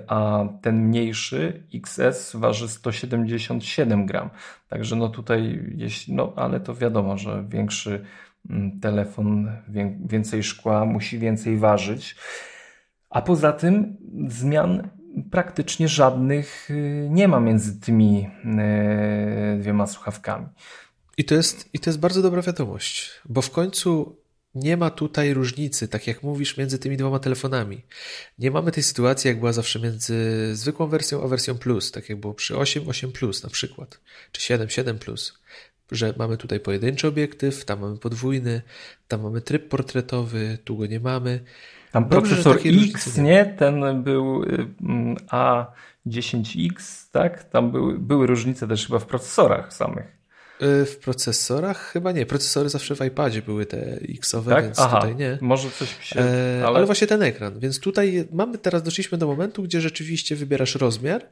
[0.07, 4.29] a ten mniejszy XS waży 177 gram.
[4.69, 8.05] Także no tutaj, jeśli, no ale to wiadomo, że większy
[8.49, 9.51] mm, telefon,
[10.05, 12.15] więcej szkła musi więcej ważyć.
[13.09, 14.89] A poza tym zmian
[15.31, 18.27] praktycznie żadnych y, nie ma między tymi
[19.55, 20.47] y, dwiema słuchawkami.
[21.17, 24.20] I to jest, i to jest bardzo dobra wiadomość, bo w końcu
[24.55, 27.81] nie ma tutaj różnicy, tak jak mówisz, między tymi dwoma telefonami.
[28.39, 32.19] Nie mamy tej sytuacji, jak była zawsze między zwykłą wersją a wersją Plus, tak jak
[32.19, 33.99] było przy 8, 8 Plus na przykład,
[34.31, 35.39] czy 7, 7 Plus,
[35.91, 38.61] że mamy tutaj pojedynczy obiektyw, tam mamy podwójny,
[39.07, 41.39] tam mamy tryb portretowy, tu go nie mamy.
[41.91, 43.45] Tam Dobrze, procesor X, nie?
[43.45, 47.43] Ten był mm, A10X, tak?
[47.43, 50.20] Tam były, były różnice też chyba w procesorach samych.
[50.63, 52.25] Y, w procesorach chyba nie.
[52.25, 54.65] Procesory zawsze w iPadzie były te X-owe, tak?
[54.65, 55.37] więc Aha, tutaj nie.
[55.41, 56.19] Może coś się.
[56.19, 56.77] E, ale...
[56.77, 56.85] ale...
[56.85, 57.59] właśnie ten ekran.
[57.59, 61.29] Więc tutaj mamy teraz doszliśmy do momentu, gdzie rzeczywiście wybierasz rozmiar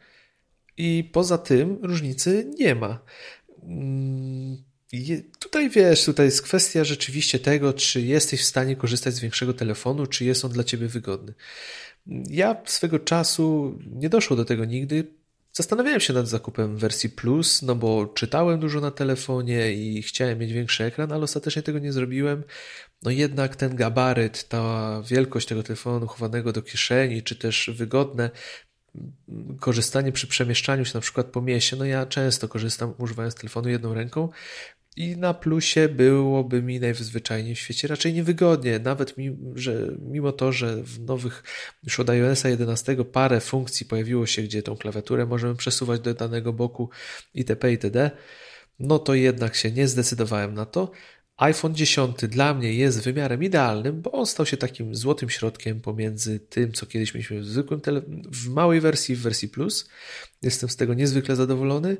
[0.77, 2.99] i poza tym różnicy nie ma.
[3.63, 4.57] Mm,
[5.39, 10.07] tutaj wiesz, tutaj jest kwestia rzeczywiście tego, czy jesteś w stanie korzystać z większego telefonu,
[10.07, 11.33] czy jest on dla ciebie wygodny.
[12.29, 15.18] Ja swego czasu nie doszło do tego nigdy.
[15.53, 20.53] Zastanawiałem się nad zakupem wersji Plus, no bo czytałem dużo na telefonie i chciałem mieć
[20.53, 22.43] większy ekran, ale ostatecznie tego nie zrobiłem.
[23.03, 28.29] No jednak ten gabaryt, ta wielkość tego telefonu chowanego do kieszeni, czy też wygodne
[29.59, 33.93] korzystanie przy przemieszczaniu się na przykład po mieście, no ja często korzystam używając telefonu jedną
[33.93, 34.29] ręką,
[34.97, 40.51] i na plusie byłoby mi najwyzwyczajniej w świecie raczej niewygodnie, nawet mi, że mimo to,
[40.51, 41.43] że w nowych
[41.83, 46.53] już od iOSa 11 parę funkcji pojawiło się, gdzie tą klawiaturę możemy przesuwać do danego
[46.53, 46.89] boku
[47.33, 47.71] itp.
[47.71, 48.11] itd.,
[48.79, 50.91] no to jednak się nie zdecydowałem na to
[51.39, 56.39] iPhone 10 dla mnie jest wymiarem idealnym, bo on stał się takim złotym środkiem pomiędzy
[56.39, 58.01] tym, co kiedyś mieliśmy w zwykłym tele...
[58.31, 59.89] w małej wersji, w wersji Plus.
[60.41, 61.97] Jestem z tego niezwykle zadowolony.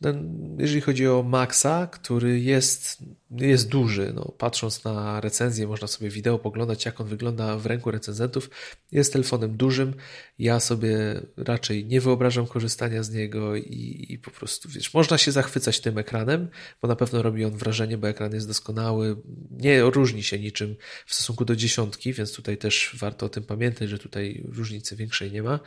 [0.00, 0.10] No,
[0.58, 2.98] jeżeli chodzi o Maxa, który jest,
[3.30, 7.90] jest duży, no, patrząc na recenzję, można sobie wideo poglądać, jak on wygląda w ręku
[7.90, 8.50] recenzentów.
[8.92, 9.94] Jest telefonem dużym.
[10.38, 15.32] Ja sobie raczej nie wyobrażam korzystania z niego i, i po prostu, wiesz, można się
[15.32, 16.48] zachwycać tym ekranem,
[16.82, 19.16] bo na pewno robi on wrażenie, bo ekran jest doskonały.
[19.50, 23.88] Nie różni się niczym w stosunku do dziesiątki, więc tutaj też warto o tym pamiętać,
[23.88, 25.60] że tutaj różnicy większej nie ma.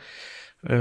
[0.64, 0.78] E,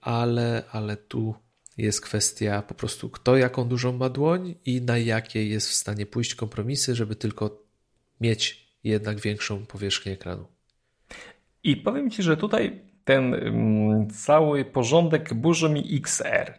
[0.00, 1.34] ale, ale tu
[1.78, 6.06] jest kwestia po prostu kto jaką dużą ma dłoń i na jakie jest w stanie
[6.06, 7.62] pójść kompromisy, żeby tylko
[8.20, 10.46] mieć jednak większą powierzchnię ekranu.
[11.62, 16.54] I powiem Ci, że tutaj ten um, cały porządek burzy mi XR.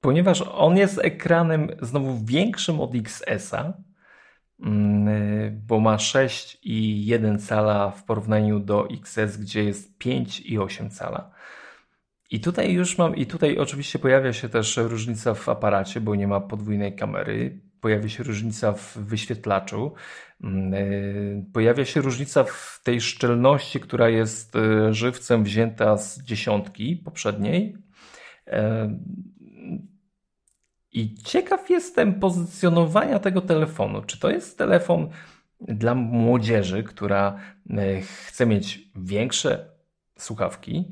[0.00, 3.74] Ponieważ on jest ekranem znowu większym od XS-a,
[5.52, 10.90] bo ma 6 i 1 cala w porównaniu do XS, gdzie jest 5 i 8
[10.90, 11.30] cala.
[12.30, 16.28] I tutaj już mam, i tutaj oczywiście pojawia się też różnica w aparacie, bo nie
[16.28, 17.60] ma podwójnej kamery.
[17.80, 19.94] pojawia się różnica w wyświetlaczu,
[20.44, 20.72] mm,
[21.52, 24.54] pojawia się różnica w tej szczelności, która jest
[24.90, 27.76] żywcem wzięta z dziesiątki poprzedniej.
[30.94, 34.02] I ciekaw jestem pozycjonowania tego telefonu.
[34.02, 35.08] Czy to jest telefon
[35.60, 37.38] dla młodzieży, która
[37.70, 39.68] e, chce mieć większe
[40.18, 40.84] słuchawki,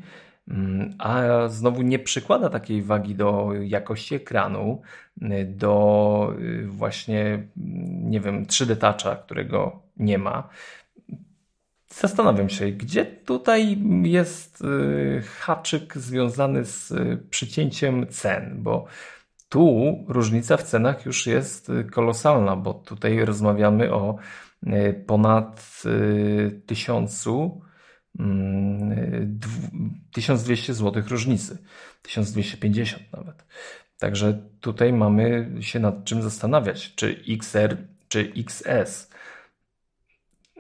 [0.49, 4.83] mm, a znowu nie przykłada takiej wagi do jakości ekranu,
[5.21, 10.49] e, do e, właśnie, mm, nie wiem, 3D Toucha, którego nie ma.
[11.89, 14.65] Zastanawiam się, gdzie tutaj jest
[15.41, 16.93] haczyk związany z
[17.31, 18.87] przycięciem cen, bo
[19.53, 24.17] tu różnica w cenach już jest kolosalna, bo tutaj rozmawiamy o
[24.67, 27.63] e, ponad e, tysiącu
[30.13, 31.59] 1200 zł różnicy,
[32.03, 33.45] 1250 nawet.
[33.99, 37.77] Także tutaj mamy się nad czym zastanawiać, czy XR,
[38.09, 39.11] czy XS.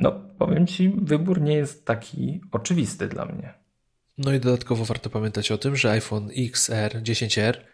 [0.01, 3.55] No, powiem Ci, wybór nie jest taki oczywisty dla mnie.
[4.19, 7.72] No i dodatkowo warto pamiętać o tym, że iPhone XR 10R E,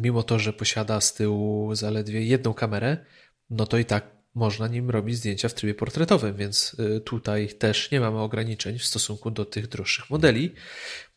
[0.00, 2.96] mimo to, że posiada z tyłu zaledwie jedną kamerę,
[3.50, 7.90] no to i tak można nim robić zdjęcia w trybie portretowym, więc e, tutaj też
[7.90, 10.54] nie mamy ograniczeń w stosunku do tych droższych modeli.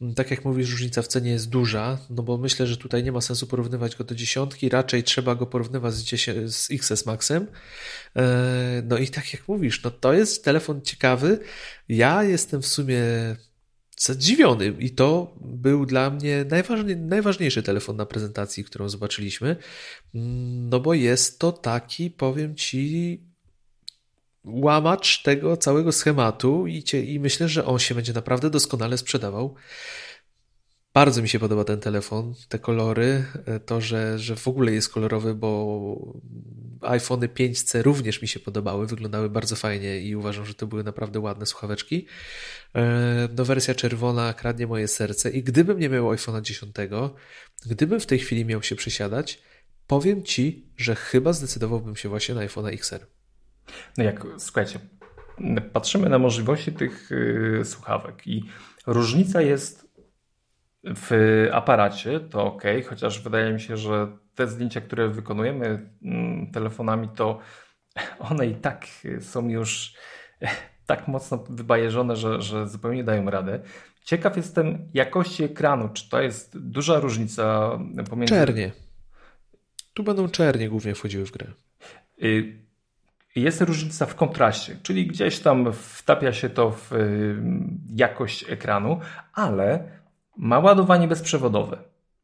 [0.01, 3.11] Mm, tak jak mówisz, różnica w cenie jest duża, no bo myślę, że tutaj nie
[3.11, 7.47] ma sensu porównywać go do dziesiątki, raczej trzeba go porównywać z, 10, z XS Maxem.
[8.15, 11.39] E, no i tak jak mówisz, no to jest telefon ciekawy.
[11.89, 13.01] Ja jestem w sumie
[13.97, 16.45] zadziwiony i to był dla mnie
[16.95, 19.55] najważniejszy telefon na prezentacji, którą zobaczyliśmy,
[20.15, 23.21] mm, no bo jest to taki, powiem Ci,
[24.45, 29.55] łamacz tego całego schematu i, i myślę, że on się będzie naprawdę doskonale sprzedawał.
[30.93, 34.89] Bardzo mi się podoba ten telefon, te kolory, e, to, że, że w ogóle jest
[34.89, 36.19] kolorowy, bo
[36.81, 41.19] iPhony 5C również mi się podobały, wyglądały bardzo fajnie i uważam, że to były naprawdę
[41.19, 42.07] ładne słuchaweczki.
[42.75, 46.75] E, no wersja czerwona kradnie moje serce i gdybym nie miał iPhone'a 10,
[47.65, 49.41] gdybym w tej chwili miał się przesiadać,
[49.87, 53.07] powiem Ci, że chyba zdecydowałbym się właśnie na iPhone'a XR.
[53.97, 54.79] No jak, słuchajcie,
[55.73, 58.43] patrzymy na możliwości tych yy, słuchawek i
[58.87, 59.87] różnica jest
[60.83, 67.09] w aparacie to ok, chociaż wydaje mi się, że te zdjęcia, które wykonujemy mm, telefonami,
[67.15, 67.39] to
[68.19, 68.85] one i tak
[69.19, 69.93] są już
[70.85, 73.59] tak mocno wybajeżone, że, że zupełnie dają radę.
[74.03, 75.89] Ciekaw jestem jakości ekranu.
[75.93, 77.69] Czy to jest duża różnica
[78.09, 78.35] pomiędzy.
[78.35, 78.71] Czernie.
[79.93, 81.47] Tu będą czernie głównie wchodziły w grę.
[82.23, 82.57] Y,
[83.35, 87.35] jest różnica w kontraście, czyli gdzieś tam wtapia się to w y,
[87.95, 88.99] jakość ekranu,
[89.33, 89.91] ale
[90.37, 91.77] ma ładowanie bezprzewodowe.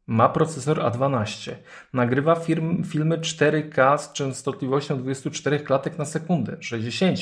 [0.07, 1.55] Ma procesor A12.
[1.93, 7.19] Nagrywa firm, filmy 4K z częstotliwością 24 klatek na sekundę, 60.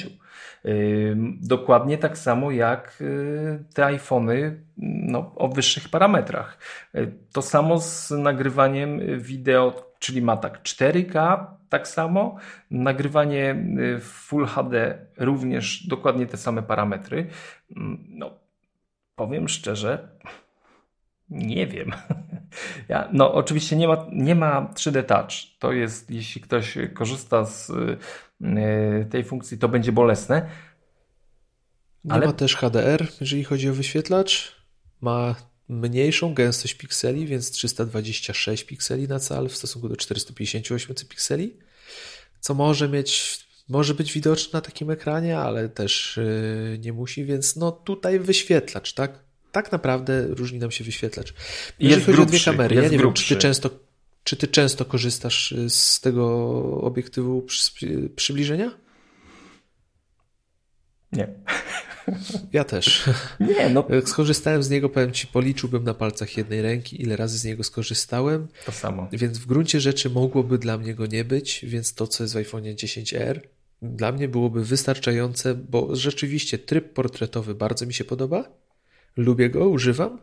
[0.64, 6.58] Yy, dokładnie tak samo jak yy, te iPhony no, o wyższych parametrach.
[6.94, 12.36] Yy, to samo z nagrywaniem wideo, czyli ma tak 4K, tak samo.
[12.72, 17.28] Nagrywanie yy, Full HD również dokładnie te same parametry.
[18.10, 18.32] No,
[19.16, 20.08] powiem szczerze,
[21.30, 21.92] nie wiem.
[22.90, 25.60] Ja, no, oczywiście nie ma, nie ma 3D Touch.
[25.60, 30.50] To jest, jeśli ktoś korzysta z y, tej funkcji, to będzie bolesne.
[32.04, 32.26] Nie ale...
[32.26, 34.56] ma też HDR, jeżeli chodzi o wyświetlacz.
[35.02, 35.36] Ma
[35.70, 41.58] mniejszą gęstość pikseli, więc 326 pikseli na cal w stosunku do 458 pikseli,
[42.40, 43.40] co może mieć,
[43.70, 46.20] może być widoczne na takim ekranie, ale też
[46.72, 49.31] yy, nie musi, więc no tutaj wyświetlacz, tak?
[49.52, 51.34] Tak naprawdę różni nam się wyświetlacz.
[51.80, 53.24] Jeżeli jest chodzi grubszy, o dwie kamery, ja nie grubszy.
[53.24, 53.70] wiem, czy ty często
[54.24, 57.46] czy ty często korzystasz y, z tego obiektywu
[58.16, 58.72] przybliżenia?
[61.12, 61.28] Nie.
[62.54, 63.10] Ja też.
[63.40, 63.88] Nie, no.
[64.06, 68.48] Skorzystałem z niego, powiem ci, policzyłbym na palcach jednej ręki, ile razy z niego skorzystałem.
[68.66, 69.08] To samo.
[69.12, 72.38] Więc w gruncie rzeczy mogłoby dla mnie go nie być, więc to, co jest w
[72.38, 73.40] iPhone 10R,
[73.82, 78.61] dla mnie byłoby wystarczające, bo rzeczywiście tryb portretowy bardzo mi się podoba
[79.18, 80.18] lubię go, używam.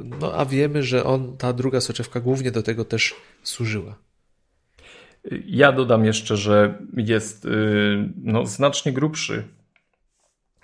[0.00, 3.98] No a wiemy, że on, ta druga soczewka głównie do tego też służyła.
[5.46, 7.48] Ja dodam jeszcze, że jest y,
[8.16, 9.44] no, znacznie grubszy,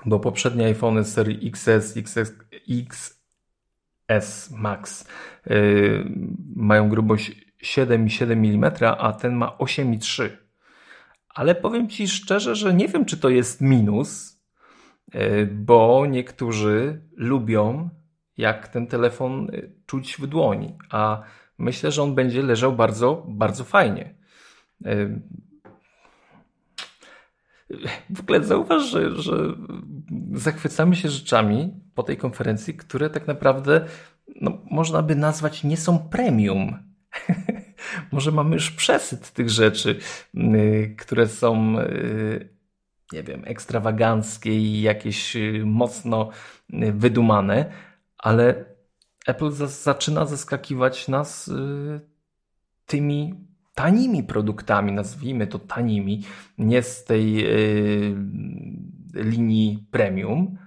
[0.07, 2.33] bo poprzednie iPhony serii XS, XS,
[2.69, 5.05] XS Max
[5.47, 6.11] yy,
[6.57, 7.33] mają grubość
[7.63, 10.29] 7,7 mm, a ten ma 8,3.
[11.29, 14.30] Ale powiem Ci szczerze, że nie wiem, czy to jest minus,
[15.53, 17.91] bo niektórzy lubią,
[18.37, 21.23] jak ten telefon e, czuć w dłoni, a
[21.59, 24.15] myślę, że on będzie leżał bardzo, bardzo fajnie.
[28.11, 29.55] w ogóle zauważ, że, że
[30.33, 33.87] zachwycamy się rzeczami po tej konferencji, które tak naprawdę
[34.41, 36.79] no, można by nazwać nie są premium.
[38.13, 39.99] Może mamy już przesyt tych rzeczy,
[40.99, 41.77] które są,
[43.13, 46.31] nie wiem, ekstrawaganckie i jakieś y, mocno
[46.95, 47.73] wydumane,
[48.19, 48.65] ale
[49.27, 51.51] Apple zaczyna zaskakiwać nas
[52.87, 53.35] tymi
[53.75, 56.23] tanimi produktami, nazwijmy to tanimi,
[56.59, 57.47] nie z tej
[59.15, 60.59] linii premium,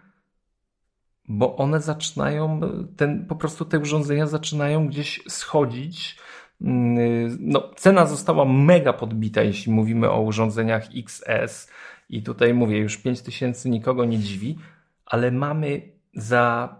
[1.28, 2.60] bo one zaczynają,
[2.98, 6.20] ten, po prostu te urządzenia zaczynają gdzieś schodzić.
[6.62, 11.72] Mm, no, cena została mega podbita, jeśli mówimy o urządzeniach XS
[12.14, 14.58] i tutaj mówię, już 5000 nikogo nie dziwi,
[15.06, 15.82] ale mamy
[16.14, 16.76] za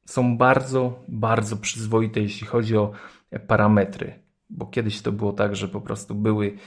[0.06, 2.92] są bardzo, bardzo przyzwoite, jeśli chodzi o
[3.48, 4.20] parametry.
[4.50, 6.58] Bo kiedyś to było tak, że po prostu były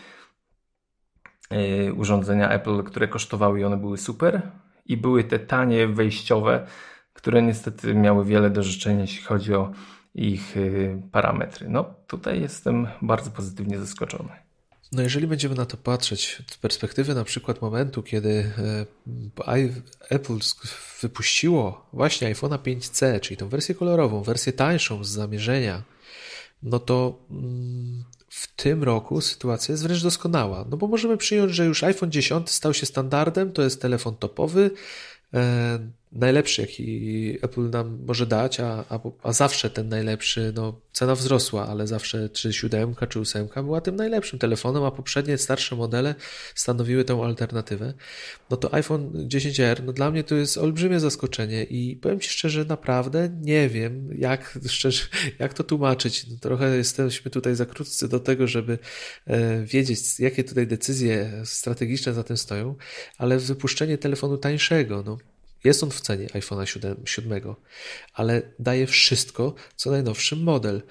[1.89, 4.43] y, urządzenia Apple, które kosztowały i one były super,
[4.89, 6.67] i były te tanie wejściowe,
[7.13, 9.73] które niestety miały wiele do życzenia, jeśli chodzi o
[10.15, 11.69] ich y, parametry.
[11.69, 14.31] No tutaj jestem bardzo pozytywnie zaskoczony.
[14.93, 18.53] No jeżeli będziemy na to patrzeć z perspektywy na przykład momentu, kiedy
[19.49, 19.57] e,
[20.11, 20.39] Apple
[21.03, 25.83] wypuściło właśnie iPhone'a 5C, czyli tą wersję kolorową, wersję tańszą z zamierzenia,
[26.63, 30.65] no to mm, w tym roku sytuacja jest wręcz doskonała.
[30.71, 34.71] No bo możemy przyjąć, że już iPhone 10 stał się standardem, to jest telefon topowy,
[35.35, 35.79] e,
[36.13, 41.69] najlepszy, jaki Apple nam może dać, a, a, a, zawsze ten najlepszy, no cena wzrosła,
[41.69, 46.15] ale zawsze czy 7 czy 8 była tym najlepszym telefonem, a poprzednie starsze modele
[46.55, 47.95] stanowiły tą alternatywę.
[48.51, 52.65] No to iPhone 10R, no dla mnie to jest olbrzymie zaskoczenie i powiem Ci szczerze,
[52.65, 55.03] naprawdę nie wiem, jak, szczerze,
[55.39, 56.27] jak to tłumaczyć.
[56.27, 58.79] No trochę jesteśmy tutaj za krótcy do tego, żeby
[59.27, 62.75] e, wiedzieć, jakie tutaj decyzje strategiczne za tym stoją,
[63.19, 65.19] ale wypuszczenie telefonu tańszego, no
[65.65, 67.55] jest on w cenie iPhone'a 7, 7,
[68.13, 70.83] ale daje wszystko, co najnowszy model.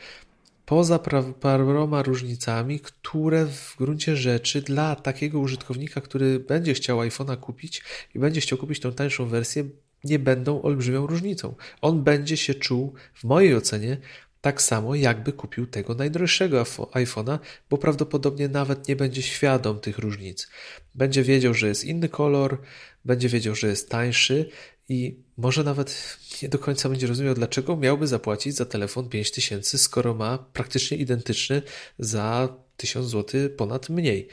[0.65, 0.99] Poza
[1.39, 7.83] paroma różnicami, które w gruncie rzeczy dla takiego użytkownika, który będzie chciał iPhone'a kupić
[8.15, 9.63] i będzie chciał kupić tą tańszą wersję,
[10.03, 11.55] nie będą olbrzymią różnicą.
[11.81, 13.97] On będzie się czuł, w mojej ocenie,
[14.41, 16.63] tak samo jakby kupił tego najdroższego
[16.93, 20.47] iPhone'a, bo prawdopodobnie nawet nie będzie świadom tych różnic.
[20.95, 22.61] Będzie wiedział, że jest inny kolor,
[23.05, 24.49] będzie wiedział, że jest tańszy
[24.89, 30.13] i może nawet nie do końca będzie rozumiał, dlaczego miałby zapłacić za telefon 5000, skoro
[30.13, 31.61] ma praktycznie identyczny
[31.99, 34.27] za 1000 zł ponad mniej.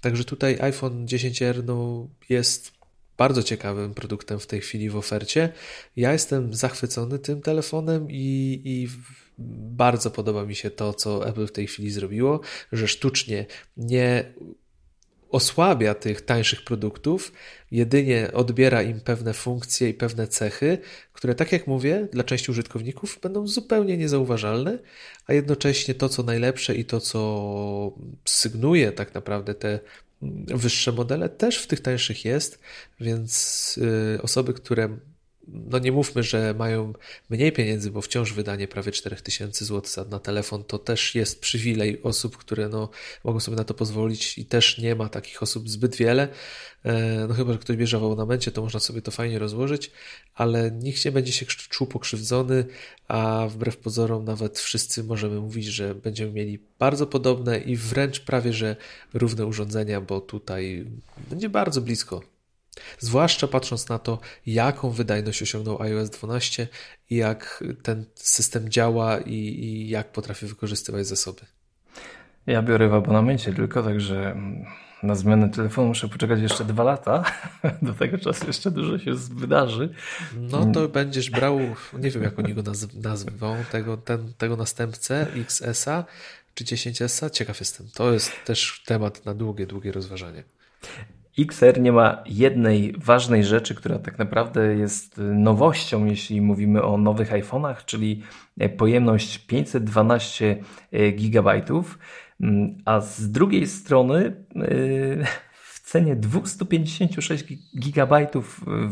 [0.00, 2.77] Także tutaj iPhone 10R no, jest
[3.18, 5.52] bardzo ciekawym produktem w tej chwili w ofercie.
[5.96, 8.88] Ja jestem zachwycony tym telefonem i, i
[9.78, 12.40] bardzo podoba mi się to, co Apple w tej chwili zrobiło,
[12.72, 13.46] że sztucznie
[13.76, 14.32] nie
[15.30, 17.32] osłabia tych tańszych produktów,
[17.70, 20.78] jedynie odbiera im pewne funkcje i pewne cechy,
[21.12, 24.78] które, tak jak mówię, dla części użytkowników będą zupełnie niezauważalne,
[25.26, 27.92] a jednocześnie to, co najlepsze i to, co
[28.24, 29.80] sygnuje tak naprawdę te
[30.54, 32.58] wyższe modele, też w tych tańszych jest,
[33.00, 33.78] więc
[34.16, 34.98] y, osoby, które
[35.52, 36.92] no nie mówmy, że mają
[37.30, 42.36] mniej pieniędzy, bo wciąż wydanie prawie 4000 zł na telefon to też jest przywilej osób,
[42.36, 42.90] które no,
[43.24, 46.28] mogą sobie na to pozwolić i też nie ma takich osób zbyt wiele.
[46.84, 49.90] E, no chyba, że ktoś bierze w abonamencie, to można sobie to fajnie rozłożyć,
[50.34, 52.64] ale nikt nie będzie się czuł pokrzywdzony,
[53.08, 58.52] a wbrew pozorom nawet wszyscy możemy mówić, że będziemy mieli bardzo podobne i wręcz prawie,
[58.52, 58.76] że
[59.14, 60.86] równe urządzenia, bo tutaj
[61.30, 62.37] będzie bardzo blisko
[62.98, 66.68] Zwłaszcza patrząc na to, jaką wydajność osiągnął iOS 12
[67.10, 71.40] i jak ten system działa i, i jak potrafi wykorzystywać zasoby.
[72.46, 74.36] Ja biorę w abonamencie tylko, także
[75.02, 77.24] na zmianę telefonu muszę poczekać jeszcze dwa lata.
[77.82, 79.94] Do tego czasu jeszcze dużo się wydarzy.
[80.36, 81.60] No to będziesz brał,
[81.98, 86.04] nie wiem jak oni go naz nazwą, tego, ten, tego następcę XS-a
[86.54, 87.30] czy 10S-a.
[87.30, 87.88] Ciekaw jestem.
[87.94, 90.44] To jest też temat na długie, długie rozważanie.
[91.38, 97.32] XR nie ma jednej ważnej rzeczy, która tak naprawdę jest nowością, jeśli mówimy o nowych
[97.32, 98.22] iPhone'ach, czyli
[98.76, 100.56] pojemność 512
[100.92, 101.62] GB,
[102.84, 108.26] a z drugiej strony y, w cenie 256 GB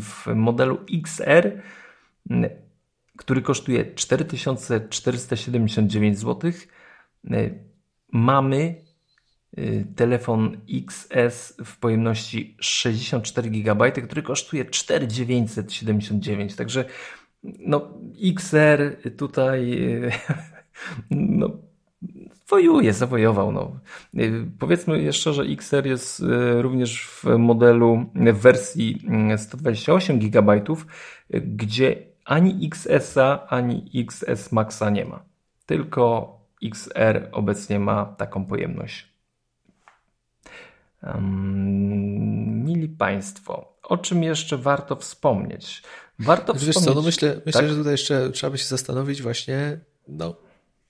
[0.01, 1.53] w modelu XR,
[3.17, 6.53] który kosztuje 4479 zł,
[8.13, 8.86] mamy Y,
[9.97, 16.55] telefon XS w pojemności 64 GB, który kosztuje 4979.
[16.55, 16.85] Także
[17.45, 17.91] no,
[18.23, 20.11] XR tutaj y,
[21.11, 21.51] no,
[22.49, 23.53] wojuje, zawojował.
[23.53, 23.81] No.
[24.15, 26.23] Y, powiedzmy jeszcze, że XR jest
[26.61, 30.61] również w modelu w wersji 128 GB,
[31.31, 35.25] gdzie ani XS-a, ani XS Maxa nie ma.
[35.67, 36.33] Tylko
[36.63, 39.16] XR obecnie ma taką pojemność.
[42.65, 45.83] Mili Państwo, o czym jeszcze warto wspomnieć?
[46.19, 46.89] Warto Wiesz wspomnieć...
[46.89, 47.71] co, no myślę, myślę tak?
[47.71, 50.37] że tutaj jeszcze trzeba by się zastanowić właśnie, no,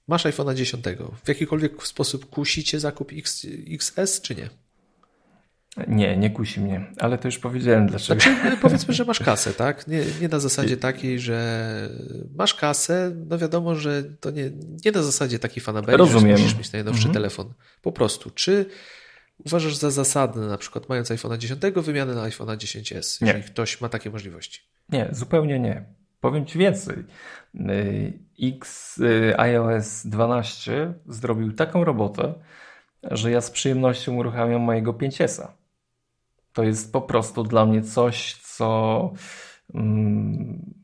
[0.08, 0.84] masz iPhone'a 10.
[1.24, 4.48] W jakikolwiek sposób kusi cię zakup X, XS, czy nie?
[5.88, 8.20] Nie, nie kusi mnie, ale to już powiedziałem dlaczego.
[8.20, 9.88] Znaczy, powiedzmy, że masz kasę, tak?
[9.88, 11.88] Nie, nie na zasadzie takiej, że
[12.36, 14.50] masz kasę, no wiadomo, że to nie,
[14.84, 16.36] nie na zasadzie takiej fanaberii, Rozumiem.
[16.36, 17.14] że musisz mieć najnowszy mhm.
[17.14, 17.52] telefon.
[17.82, 18.30] Po prostu.
[18.30, 18.66] Czy
[19.44, 23.26] uważasz za zasadne, na przykład mając iPhone'a 10, wymianę na iPhone'a 10s, nie.
[23.26, 24.60] jeżeli ktoś ma takie możliwości?
[24.88, 25.84] Nie, zupełnie nie.
[26.20, 26.96] Powiem Ci więcej.
[27.54, 32.34] Y, X y, iOS 12 zrobił taką robotę,
[33.02, 35.46] że ja z przyjemnością uruchamiam mojego 5S.
[36.52, 39.12] To jest po prostu dla mnie coś, co.
[39.74, 40.74] Mm,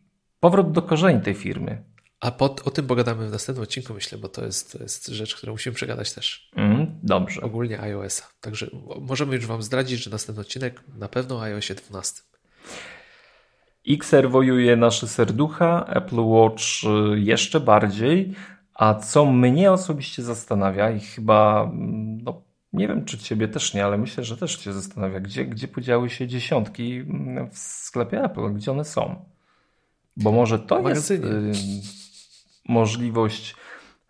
[0.41, 1.83] powrót do korzeni tej firmy.
[2.23, 5.37] A pod, o tym pogadamy w następnym odcinku, myślę, bo to jest, to jest rzecz,
[5.37, 6.51] którą musimy przegadać też.
[6.57, 7.41] Mm, dobrze.
[7.41, 8.25] Ogólnie iOS-a.
[8.41, 8.67] Także
[9.01, 12.23] możemy już Wam zdradzić, że następny odcinek na pewno o iOSie 12.
[13.89, 18.35] XR wojuje nasze serducha, Apple Watch y, jeszcze bardziej.
[18.75, 22.43] A co mnie osobiście zastanawia i chyba, mm, no,
[22.73, 26.11] nie wiem czy Ciebie też nie, ale myślę, że też Cię zastanawia, gdzie, gdzie podziały
[26.11, 29.25] się dziesiątki mm, w sklepie Apple, gdzie one są?
[30.17, 31.13] Bo może to jest
[32.69, 33.57] możliwość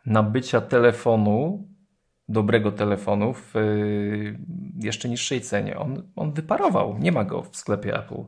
[0.07, 1.69] nabycia telefonu,
[2.29, 4.39] dobrego telefonu w y,
[4.77, 5.79] jeszcze niższej cenie.
[5.79, 8.25] On, on wyparował, nie ma go w sklepie Apple.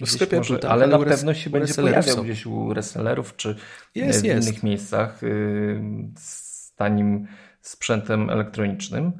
[0.00, 2.22] W sklepie może, Apple, ale, ale na pewno się będzie pojawiał są.
[2.22, 3.56] gdzieś u resellerów czy
[3.94, 4.48] jest, w jest.
[4.48, 5.80] innych miejscach y,
[6.18, 7.26] z tanim
[7.60, 9.12] sprzętem elektronicznym,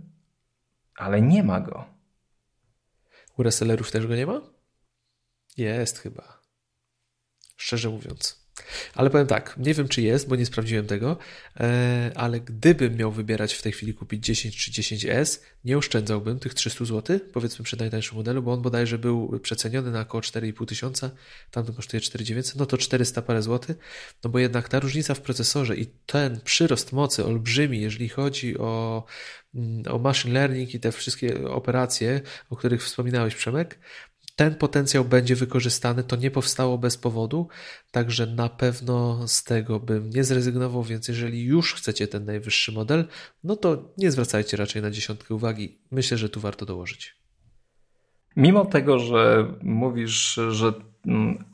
[0.97, 1.85] ale nie ma go.
[3.39, 4.41] U resellerów też go nie ma?
[5.57, 6.43] Jest chyba.
[7.57, 8.42] Szczerze mówiąc.
[8.95, 11.17] Ale powiem tak, nie wiem czy jest, bo nie sprawdziłem tego,
[11.61, 16.55] e, ale gdybym miał wybierać w tej chwili kupić 10 czy 10S, nie oszczędzałbym tych
[16.55, 21.11] 300 zł, powiedzmy przy najtańszym modelu, bo on bodajże był przeceniony na około 4,5 tysiąca,
[21.51, 23.77] tamten kosztuje 4900, no to 400 parę złotych,
[24.25, 29.05] no bo jednak ta różnica w procesorze i ten przyrost mocy olbrzymi, jeżeli chodzi o,
[29.55, 32.21] mm, o machine learning i te wszystkie operacje,
[32.51, 33.79] o których wspominałeś Przemek,
[34.37, 37.49] ten potencjał będzie wykorzystany, to nie powstało bez powodu,
[37.91, 43.05] także na pewno z tego bym nie zrezygnował, więc jeżeli już chcecie ten najwyższy model,
[43.45, 45.79] no to nie zwracajcie raczej na dziesiątkę uwagi.
[45.91, 47.17] Myślę, że tu warto dołożyć.
[48.37, 50.73] Mimo tego, że mówisz, że
[51.07, 51.45] mm,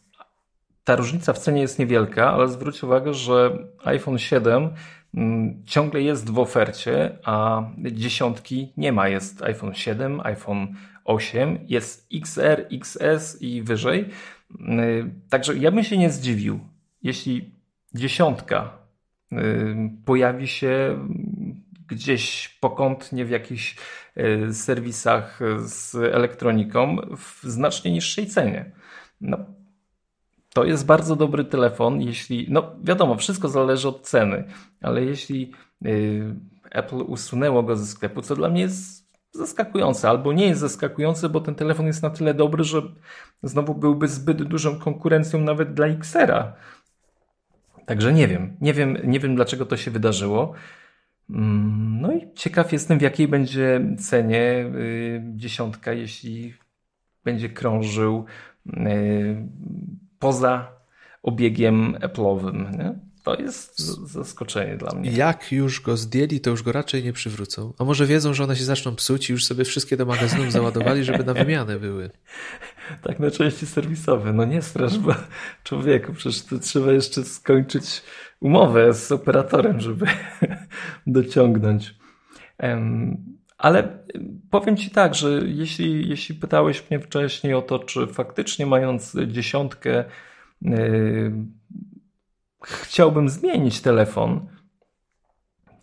[0.85, 4.71] ta różnica w cenie jest niewielka, ale zwróć uwagę, że iPhone 7
[5.15, 7.63] mm, ciągle jest w ofercie, a
[7.93, 9.09] dziesiątki nie ma.
[9.09, 10.75] Jest iPhone 7, iPhone
[11.09, 14.09] 8, jest XR, XS i wyżej.
[14.51, 16.61] Y, także ja bym się nie zdziwił,
[17.03, 17.55] jeśli
[17.95, 18.79] dziesiątka
[19.33, 19.37] y,
[20.05, 20.99] pojawi się
[21.89, 23.77] gdzieś pokątnie w jakichś
[24.17, 28.73] y, serwisach z elektroniką w znacznie niższej cenie.
[29.21, 29.39] No,
[30.55, 34.45] to jest bardzo dobry telefon, jeśli, no wiadomo, wszystko zależy od ceny,
[34.81, 35.53] ale jeśli
[36.71, 38.98] Apple usunęło go ze sklepu, co dla mnie jest
[39.33, 42.83] zaskakujące, albo nie jest zaskakujące, bo ten telefon jest na tyle dobry, że
[43.43, 46.57] znowu byłby zbyt dużą konkurencją nawet dla Xera.
[47.87, 50.55] Także nie wiem, nie wiem, nie wiem dlaczego to się wydarzyło.
[51.31, 54.43] Mm, no i ciekaw jestem, w jakiej będzie cenie
[54.75, 56.55] y, dziesiątka, jeśli
[57.25, 58.25] będzie krążył
[58.67, 59.47] y,
[60.19, 60.73] poza
[61.23, 62.79] obiegiem Apple'owym.
[62.79, 63.08] Nie?
[63.37, 63.79] To jest
[64.13, 65.11] zaskoczenie dla mnie.
[65.11, 67.73] Jak już go zdjęli, to już go raczej nie przywrócą.
[67.79, 71.05] A może wiedzą, że one się zaczną psuć i już sobie wszystkie do magazynów załadowali,
[71.05, 72.11] żeby na wymianę były.
[73.03, 74.33] Tak, na części serwisowe.
[74.33, 75.15] No nie strasz, bo
[75.65, 78.03] człowieku, przecież to trzeba jeszcze skończyć
[78.41, 80.07] umowę z operatorem, żeby
[81.07, 81.95] dociągnąć.
[83.59, 83.99] Ale
[84.51, 90.05] powiem Ci tak, że jeśli, jeśli pytałeś mnie wcześniej o to, czy faktycznie mając dziesiątkę
[90.63, 91.33] yy,
[92.63, 94.47] chciałbym zmienić telefon,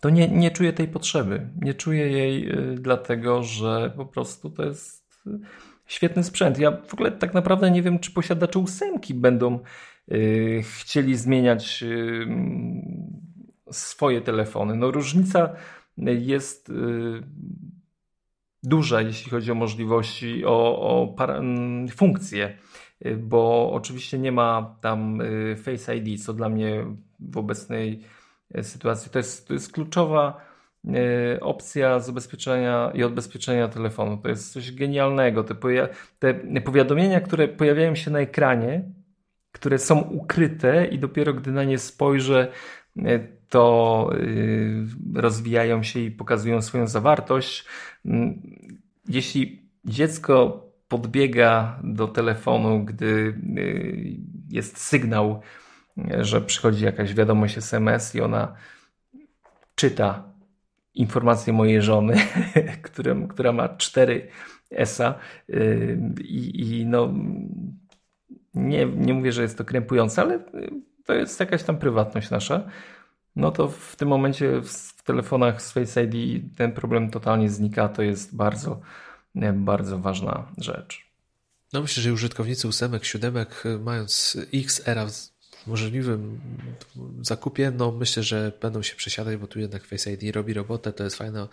[0.00, 1.48] to nie, nie czuję tej potrzeby.
[1.60, 5.24] Nie czuję jej yy, dlatego, że po prostu to jest
[5.86, 6.58] świetny sprzęt.
[6.58, 9.58] Ja w ogóle tak naprawdę nie wiem, czy posiadacze ósemki będą
[10.08, 11.84] yy, chcieli zmieniać
[13.70, 14.76] swoje telefony.
[14.76, 15.50] No różnica
[15.98, 16.72] jest
[18.66, 22.56] duża, jeśli chodzi o możliwości, o, o mm, funkcje, y,
[23.18, 26.86] bo oczywiście nie ma tam y, Face ID, co dla mnie
[27.20, 28.02] w obecnej
[28.58, 30.46] y, sytuacji to jest, to jest kluczowa
[31.40, 34.16] opcja zabezpieczenia i odbezpieczenia telefonu.
[34.16, 35.44] To jest coś genialnego.
[35.44, 35.88] Te, poja
[36.18, 36.34] te
[36.64, 38.84] powiadomienia, które pojawiają się na ekranie,
[39.52, 42.52] które są ukryte i dopiero gdy na nie spojrzę,
[43.48, 47.64] to y, rozwijają się i pokazują swoją zawartość.
[48.04, 48.42] Mm,
[49.08, 53.06] jeśli dziecko podbiega do telefonu, gdy
[53.58, 54.16] y,
[54.50, 55.40] jest sygnał,
[56.20, 58.54] że przychodzi jakaś wiadomość SMS i ona
[59.74, 60.32] czyta
[60.94, 62.16] informację mojej żony,
[63.28, 64.28] która ma 4
[64.70, 65.14] ESA
[65.50, 67.14] y, i, i no
[68.54, 70.44] nie, nie mówię, że jest to krępujące, ale
[71.04, 72.70] to jest jakaś tam prywatność nasza
[73.36, 77.88] no to w tym momencie w telefonach z Face ID ten problem totalnie znika.
[77.88, 78.80] To jest bardzo,
[79.52, 81.06] bardzo ważna rzecz.
[81.72, 85.06] No myślę, że użytkownicy ósemek, siódemek, mając X era
[85.66, 86.40] możliwym
[87.20, 90.92] zakupie, no myślę, że będą się przesiadać, bo tu jednak Face ID robi robotę.
[90.92, 91.48] To jest fajna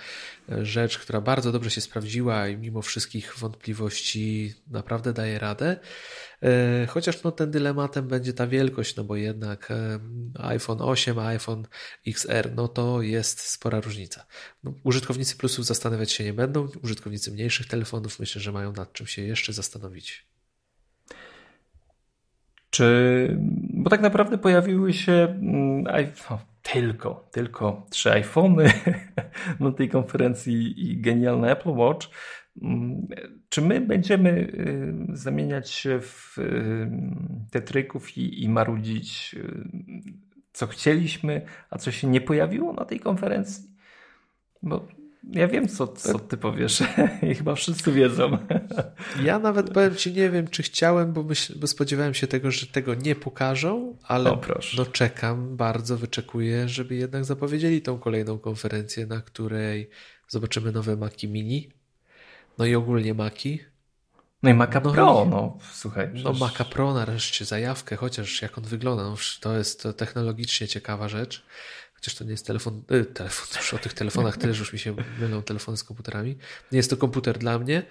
[0.51, 5.79] e, rzecz, która bardzo dobrze się sprawdziła i mimo wszystkich wątpliwości naprawdę daje radę.
[6.43, 9.99] E, chociaż no, ten dylematem będzie ta wielkość, no bo jednak e,
[10.39, 11.67] iPhone 8, a iPhone
[12.07, 14.25] XR, no to jest spora różnica.
[14.63, 19.07] No, użytkownicy plusów zastanawiać się nie będą, użytkownicy mniejszych telefonów myślę, że mają nad czym
[19.07, 20.25] się jeszcze zastanowić.
[22.69, 23.37] Czy,
[23.73, 25.83] bo tak naprawdę pojawiły się mm,
[26.29, 28.73] no, tylko, tylko trzy iPhony
[29.59, 32.07] na tej konferencji i genialny Apple Watch.
[32.61, 33.07] Mm,
[33.49, 36.91] czy my będziemy y, zamieniać się w y,
[37.51, 39.63] te tryków i, i marudzić, y,
[40.53, 43.63] co chcieliśmy, a co się nie pojawiło na tej konferencji?
[44.63, 44.87] Bo
[45.31, 46.83] ja wiem, co, co ty powiesz
[47.31, 48.37] i chyba wszyscy wiedzą.
[49.23, 52.67] Ja nawet powiem ci, nie wiem, czy chciałem, bo, myśl, bo spodziewałem się tego, że
[52.67, 54.41] tego nie pokażą, ale o,
[54.77, 59.89] no czekam, bardzo wyczekuję, żeby jednak zapowiedzieli tą kolejną konferencję, na której
[60.27, 61.69] zobaczymy nowe Maki Mini,
[62.57, 63.59] no i ogólnie Maki.
[64.43, 66.07] No i Maca no Pro, no słuchaj.
[66.07, 66.23] Przecież...
[66.23, 71.45] No Maca Pro nareszcie, zajawkę, chociaż jak on wygląda, no, to jest technologicznie ciekawa rzecz.
[71.93, 74.95] Chociaż to nie jest telefon, y, telefon, już o tych telefonach też już mi się
[75.19, 76.37] mylą telefony z komputerami.
[76.71, 77.83] Nie jest to komputer dla mnie.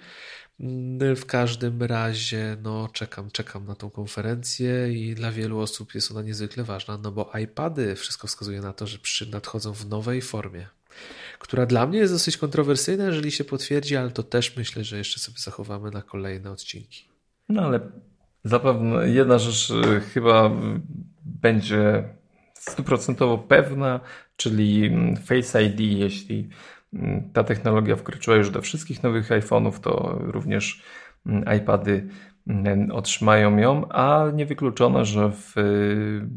[0.59, 6.11] Mm, w każdym razie, no, czekam, czekam na tą konferencję i dla wielu osób jest
[6.11, 10.21] ona niezwykle ważna, no bo iPady, wszystko wskazuje na to, że przy nadchodzą w nowej
[10.21, 10.67] formie,
[11.39, 15.19] która dla mnie jest dosyć kontrowersyjna, jeżeli się potwierdzi, ale to też myślę, że jeszcze
[15.19, 17.09] sobie zachowamy na kolejne odcinki.
[17.49, 17.79] No ale
[18.43, 20.51] zapewne jedna rzecz y, chyba
[21.25, 22.03] będzie
[22.53, 23.99] stuprocentowo pewna,
[24.35, 26.49] czyli mm, Face ID, jeśli
[26.93, 30.83] mm, ta technologia wkroczyła już do wszystkich nowych iPhone'ów, to również
[31.25, 32.07] mm, iPady
[32.91, 36.27] otrzymają ją, a niewykluczone, że w y,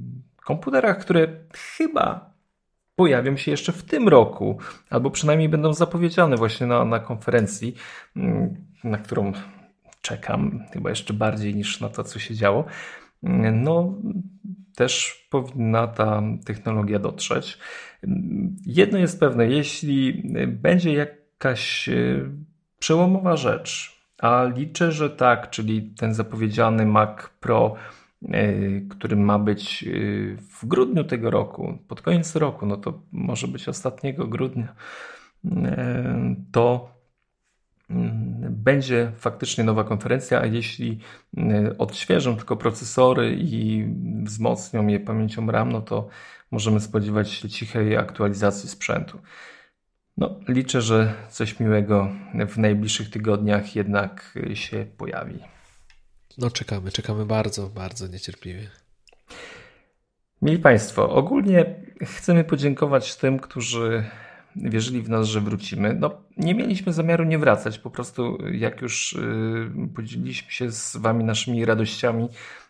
[0.45, 1.29] komputerach, które
[1.77, 2.36] chyba
[2.97, 4.59] pojawią się jeszcze w tym roku,
[4.91, 7.75] albo przynajmniej będą zapowiedziane właśnie na, na konferencji,
[8.85, 9.33] na którą
[10.01, 12.65] czekam chyba jeszcze bardziej niż na to, co się działo.
[13.53, 13.95] No,
[14.77, 17.59] też powinna ta technologia dotrzeć.
[18.67, 22.31] Jedno jest pewne, jeśli będzie jakaś e,
[22.79, 27.75] przełomowa rzecz, a liczę, że tak, czyli ten zapowiedziany Mac Pro
[28.89, 29.85] który ma być
[30.41, 34.75] w grudniu tego roku, pod koniec roku, no to może być ostatniego grudnia,
[36.53, 36.97] to
[38.51, 40.99] będzie faktycznie nowa konferencja, a jeśli
[41.79, 43.87] odświeżą tylko procesory i
[44.23, 46.09] wzmocnią je pamięcią RAM, no to
[46.51, 49.19] możemy spodziewać się cichej aktualizacji sprzętu.
[50.17, 52.09] No, liczę, że coś miłego
[52.49, 55.56] w najbliższych tygodniach jednak się pojawi.
[56.39, 58.71] No, czekamy, czekamy bardzo, bardzo niecierpliwie.
[60.43, 64.05] Mili Państwo, ogólnie chcemy podziękować tym, którzy
[64.57, 65.95] wierzyli w nas, że wrócimy.
[65.95, 71.25] No, nie mieliśmy zamiaru nie wracać, po prostu jak już y, podzieliliśmy się z Wami
[71.25, 72.29] naszymi radościami,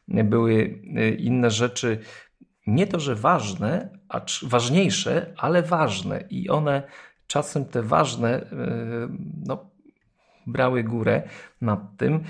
[0.08, 1.98] były y, inne rzeczy,
[2.66, 6.82] nie to, że ważne, a ważniejsze, ale ważne i one
[7.26, 8.46] czasem te ważne y,
[9.46, 9.70] no,
[10.46, 11.22] brały górę
[11.60, 12.24] nad tym.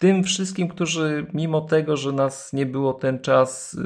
[0.00, 3.76] Tym wszystkim, którzy mimo tego, że nas nie było ten czas,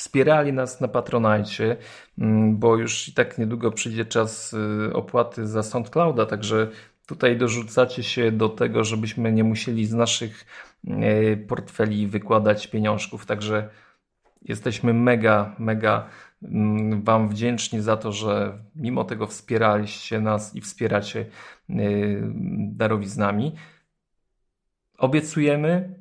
[0.00, 1.76] wspierali nas na Patronajcie,
[2.18, 6.68] mm, bo już i tak niedługo przyjdzie czas y, opłaty za SoundClouda, także
[7.06, 10.46] tutaj dorzucacie się do tego, żebyśmy nie musieli z naszych
[10.84, 13.68] y, portfeli wykładać pieniążków, także
[14.42, 16.06] jesteśmy mega, mega
[16.42, 21.26] mm, Wam wdzięczni za to, że mimo tego wspieraliście nas i wspieracie
[21.70, 22.22] y,
[22.72, 23.52] darowiznami.
[25.00, 25.94] Obiecujemy,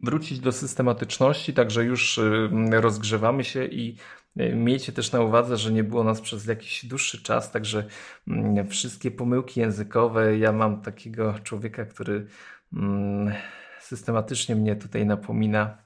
[0.00, 3.96] wrócić do systematyczności, także już y, rozgrzewamy się i
[4.40, 7.84] y, miejcie też na uwadze, że nie było nas przez jakiś dłuższy czas, także
[8.28, 12.26] mm, wszystkie pomyłki językowe, ja mam takiego człowieka, który
[12.72, 13.34] mm,
[13.80, 15.78] systematycznie mnie tutaj napomina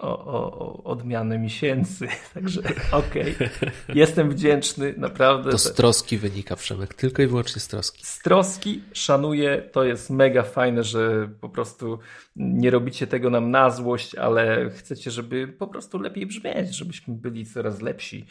[0.00, 2.08] o, o, odmianę miesięcy.
[2.34, 3.50] Także okej, okay.
[3.94, 5.50] jestem wdzięczny, naprawdę.
[5.50, 8.06] To z troski wynika, Przemek, tylko i wyłącznie z troski.
[8.06, 11.98] Z troski szanuję, to jest mega fajne, że po prostu
[12.36, 17.46] nie robicie tego nam na złość, ale chcecie, żeby po prostu lepiej brzmieć, żebyśmy byli
[17.46, 18.26] coraz lepsi,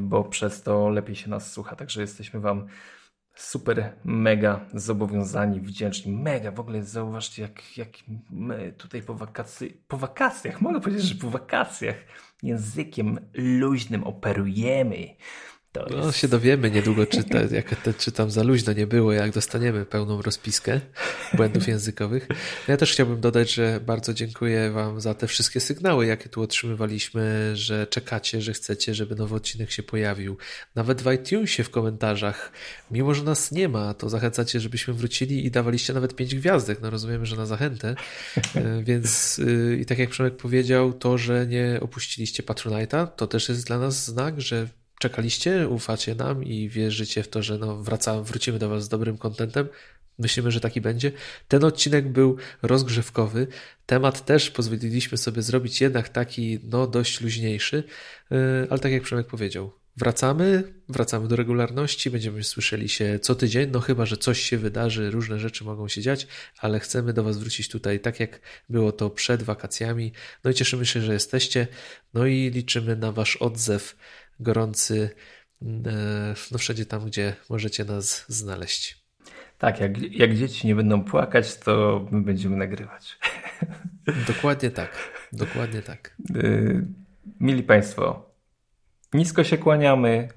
[0.00, 1.76] bo przez to lepiej się nas słucha.
[1.76, 2.66] Także jesteśmy Wam
[3.40, 6.12] super, mega zobowiązani, wdzięczni.
[6.12, 7.88] Mega, w ogóle zauważcie, jak, jak
[8.30, 11.96] my tutaj po, wakacji, po wakacjach, mogę powiedzieć, że po wakacjach
[12.42, 15.06] językiem luźnym operujemy.
[15.72, 16.18] To no, jest...
[16.18, 19.86] się dowiemy niedługo, czy, te, jak te, czy tam za luźno nie było, jak dostaniemy
[19.86, 20.80] pełną rozpiskę
[21.34, 22.28] błędów językowych.
[22.68, 27.52] Ja też chciałbym dodać, że bardzo dziękuję Wam za te wszystkie sygnały, jakie tu otrzymywaliśmy,
[27.54, 30.36] że czekacie, że chcecie, żeby nowy odcinek się pojawił.
[30.74, 32.52] Nawet w iTunesie w komentarzach,
[32.90, 36.80] mimo że nas nie ma, to zachęcacie, żebyśmy wrócili i dawaliście nawet pięć gwiazdek.
[36.82, 37.94] No rozumiemy, że na zachętę.
[38.54, 43.48] E, więc y, i tak jak Przemek powiedział, to, że nie opuściliście Patronite'a, to też
[43.48, 44.68] jest dla nas znak, że
[45.00, 49.18] czekaliście, ufacie nam i wierzycie w to, że no wraca, wrócimy do Was z dobrym
[49.18, 49.68] kontentem.
[50.18, 51.12] Myślimy, że taki będzie.
[51.48, 53.46] Ten odcinek był rozgrzewkowy.
[53.86, 57.84] Temat też pozwoliliśmy sobie zrobić jednak taki, no, dość luźniejszy,
[58.30, 58.38] yy,
[58.70, 63.80] ale tak jak Przemek powiedział, wracamy, wracamy do regularności, będziemy słyszeli się co tydzień, no
[63.80, 66.26] chyba, że coś się wydarzy, różne rzeczy mogą się dziać,
[66.58, 70.12] ale chcemy do Was wrócić tutaj tak, jak było to przed wakacjami.
[70.44, 71.66] No i cieszymy się, że jesteście,
[72.14, 73.96] no i liczymy na Wasz odzew
[74.40, 75.10] gorący
[75.62, 75.66] e,
[76.52, 79.00] no wszędzie tam, gdzie możecie nas znaleźć.
[79.58, 83.18] Tak, jak, jak dzieci nie będą płakać, to my będziemy nagrywać.
[84.34, 84.90] Dokładnie tak.
[85.32, 86.16] Dokładnie tak.
[86.34, 86.42] E,
[87.40, 88.30] mili Państwo,
[89.14, 90.28] nisko się kłaniamy,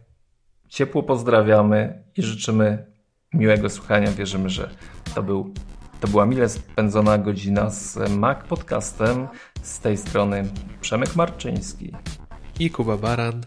[0.70, 2.86] ciepło pozdrawiamy i życzymy
[3.34, 4.12] miłego słuchania.
[4.12, 4.70] Wierzymy, że
[5.16, 5.54] to, był,
[6.00, 9.28] to była mile spędzona godzina z Mac Podcastem.
[9.62, 10.44] Z tej strony
[10.82, 11.96] Przemek Marczyński
[12.60, 13.42] i Kuba Baran.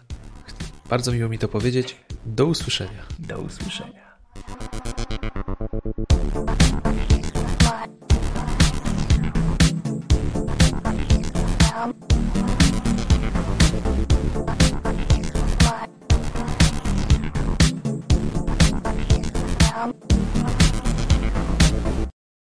[0.89, 1.95] Bardzo miło mi to powiedzieć.
[2.25, 3.05] Do usłyszenia.
[3.19, 4.17] Do usłyszenia.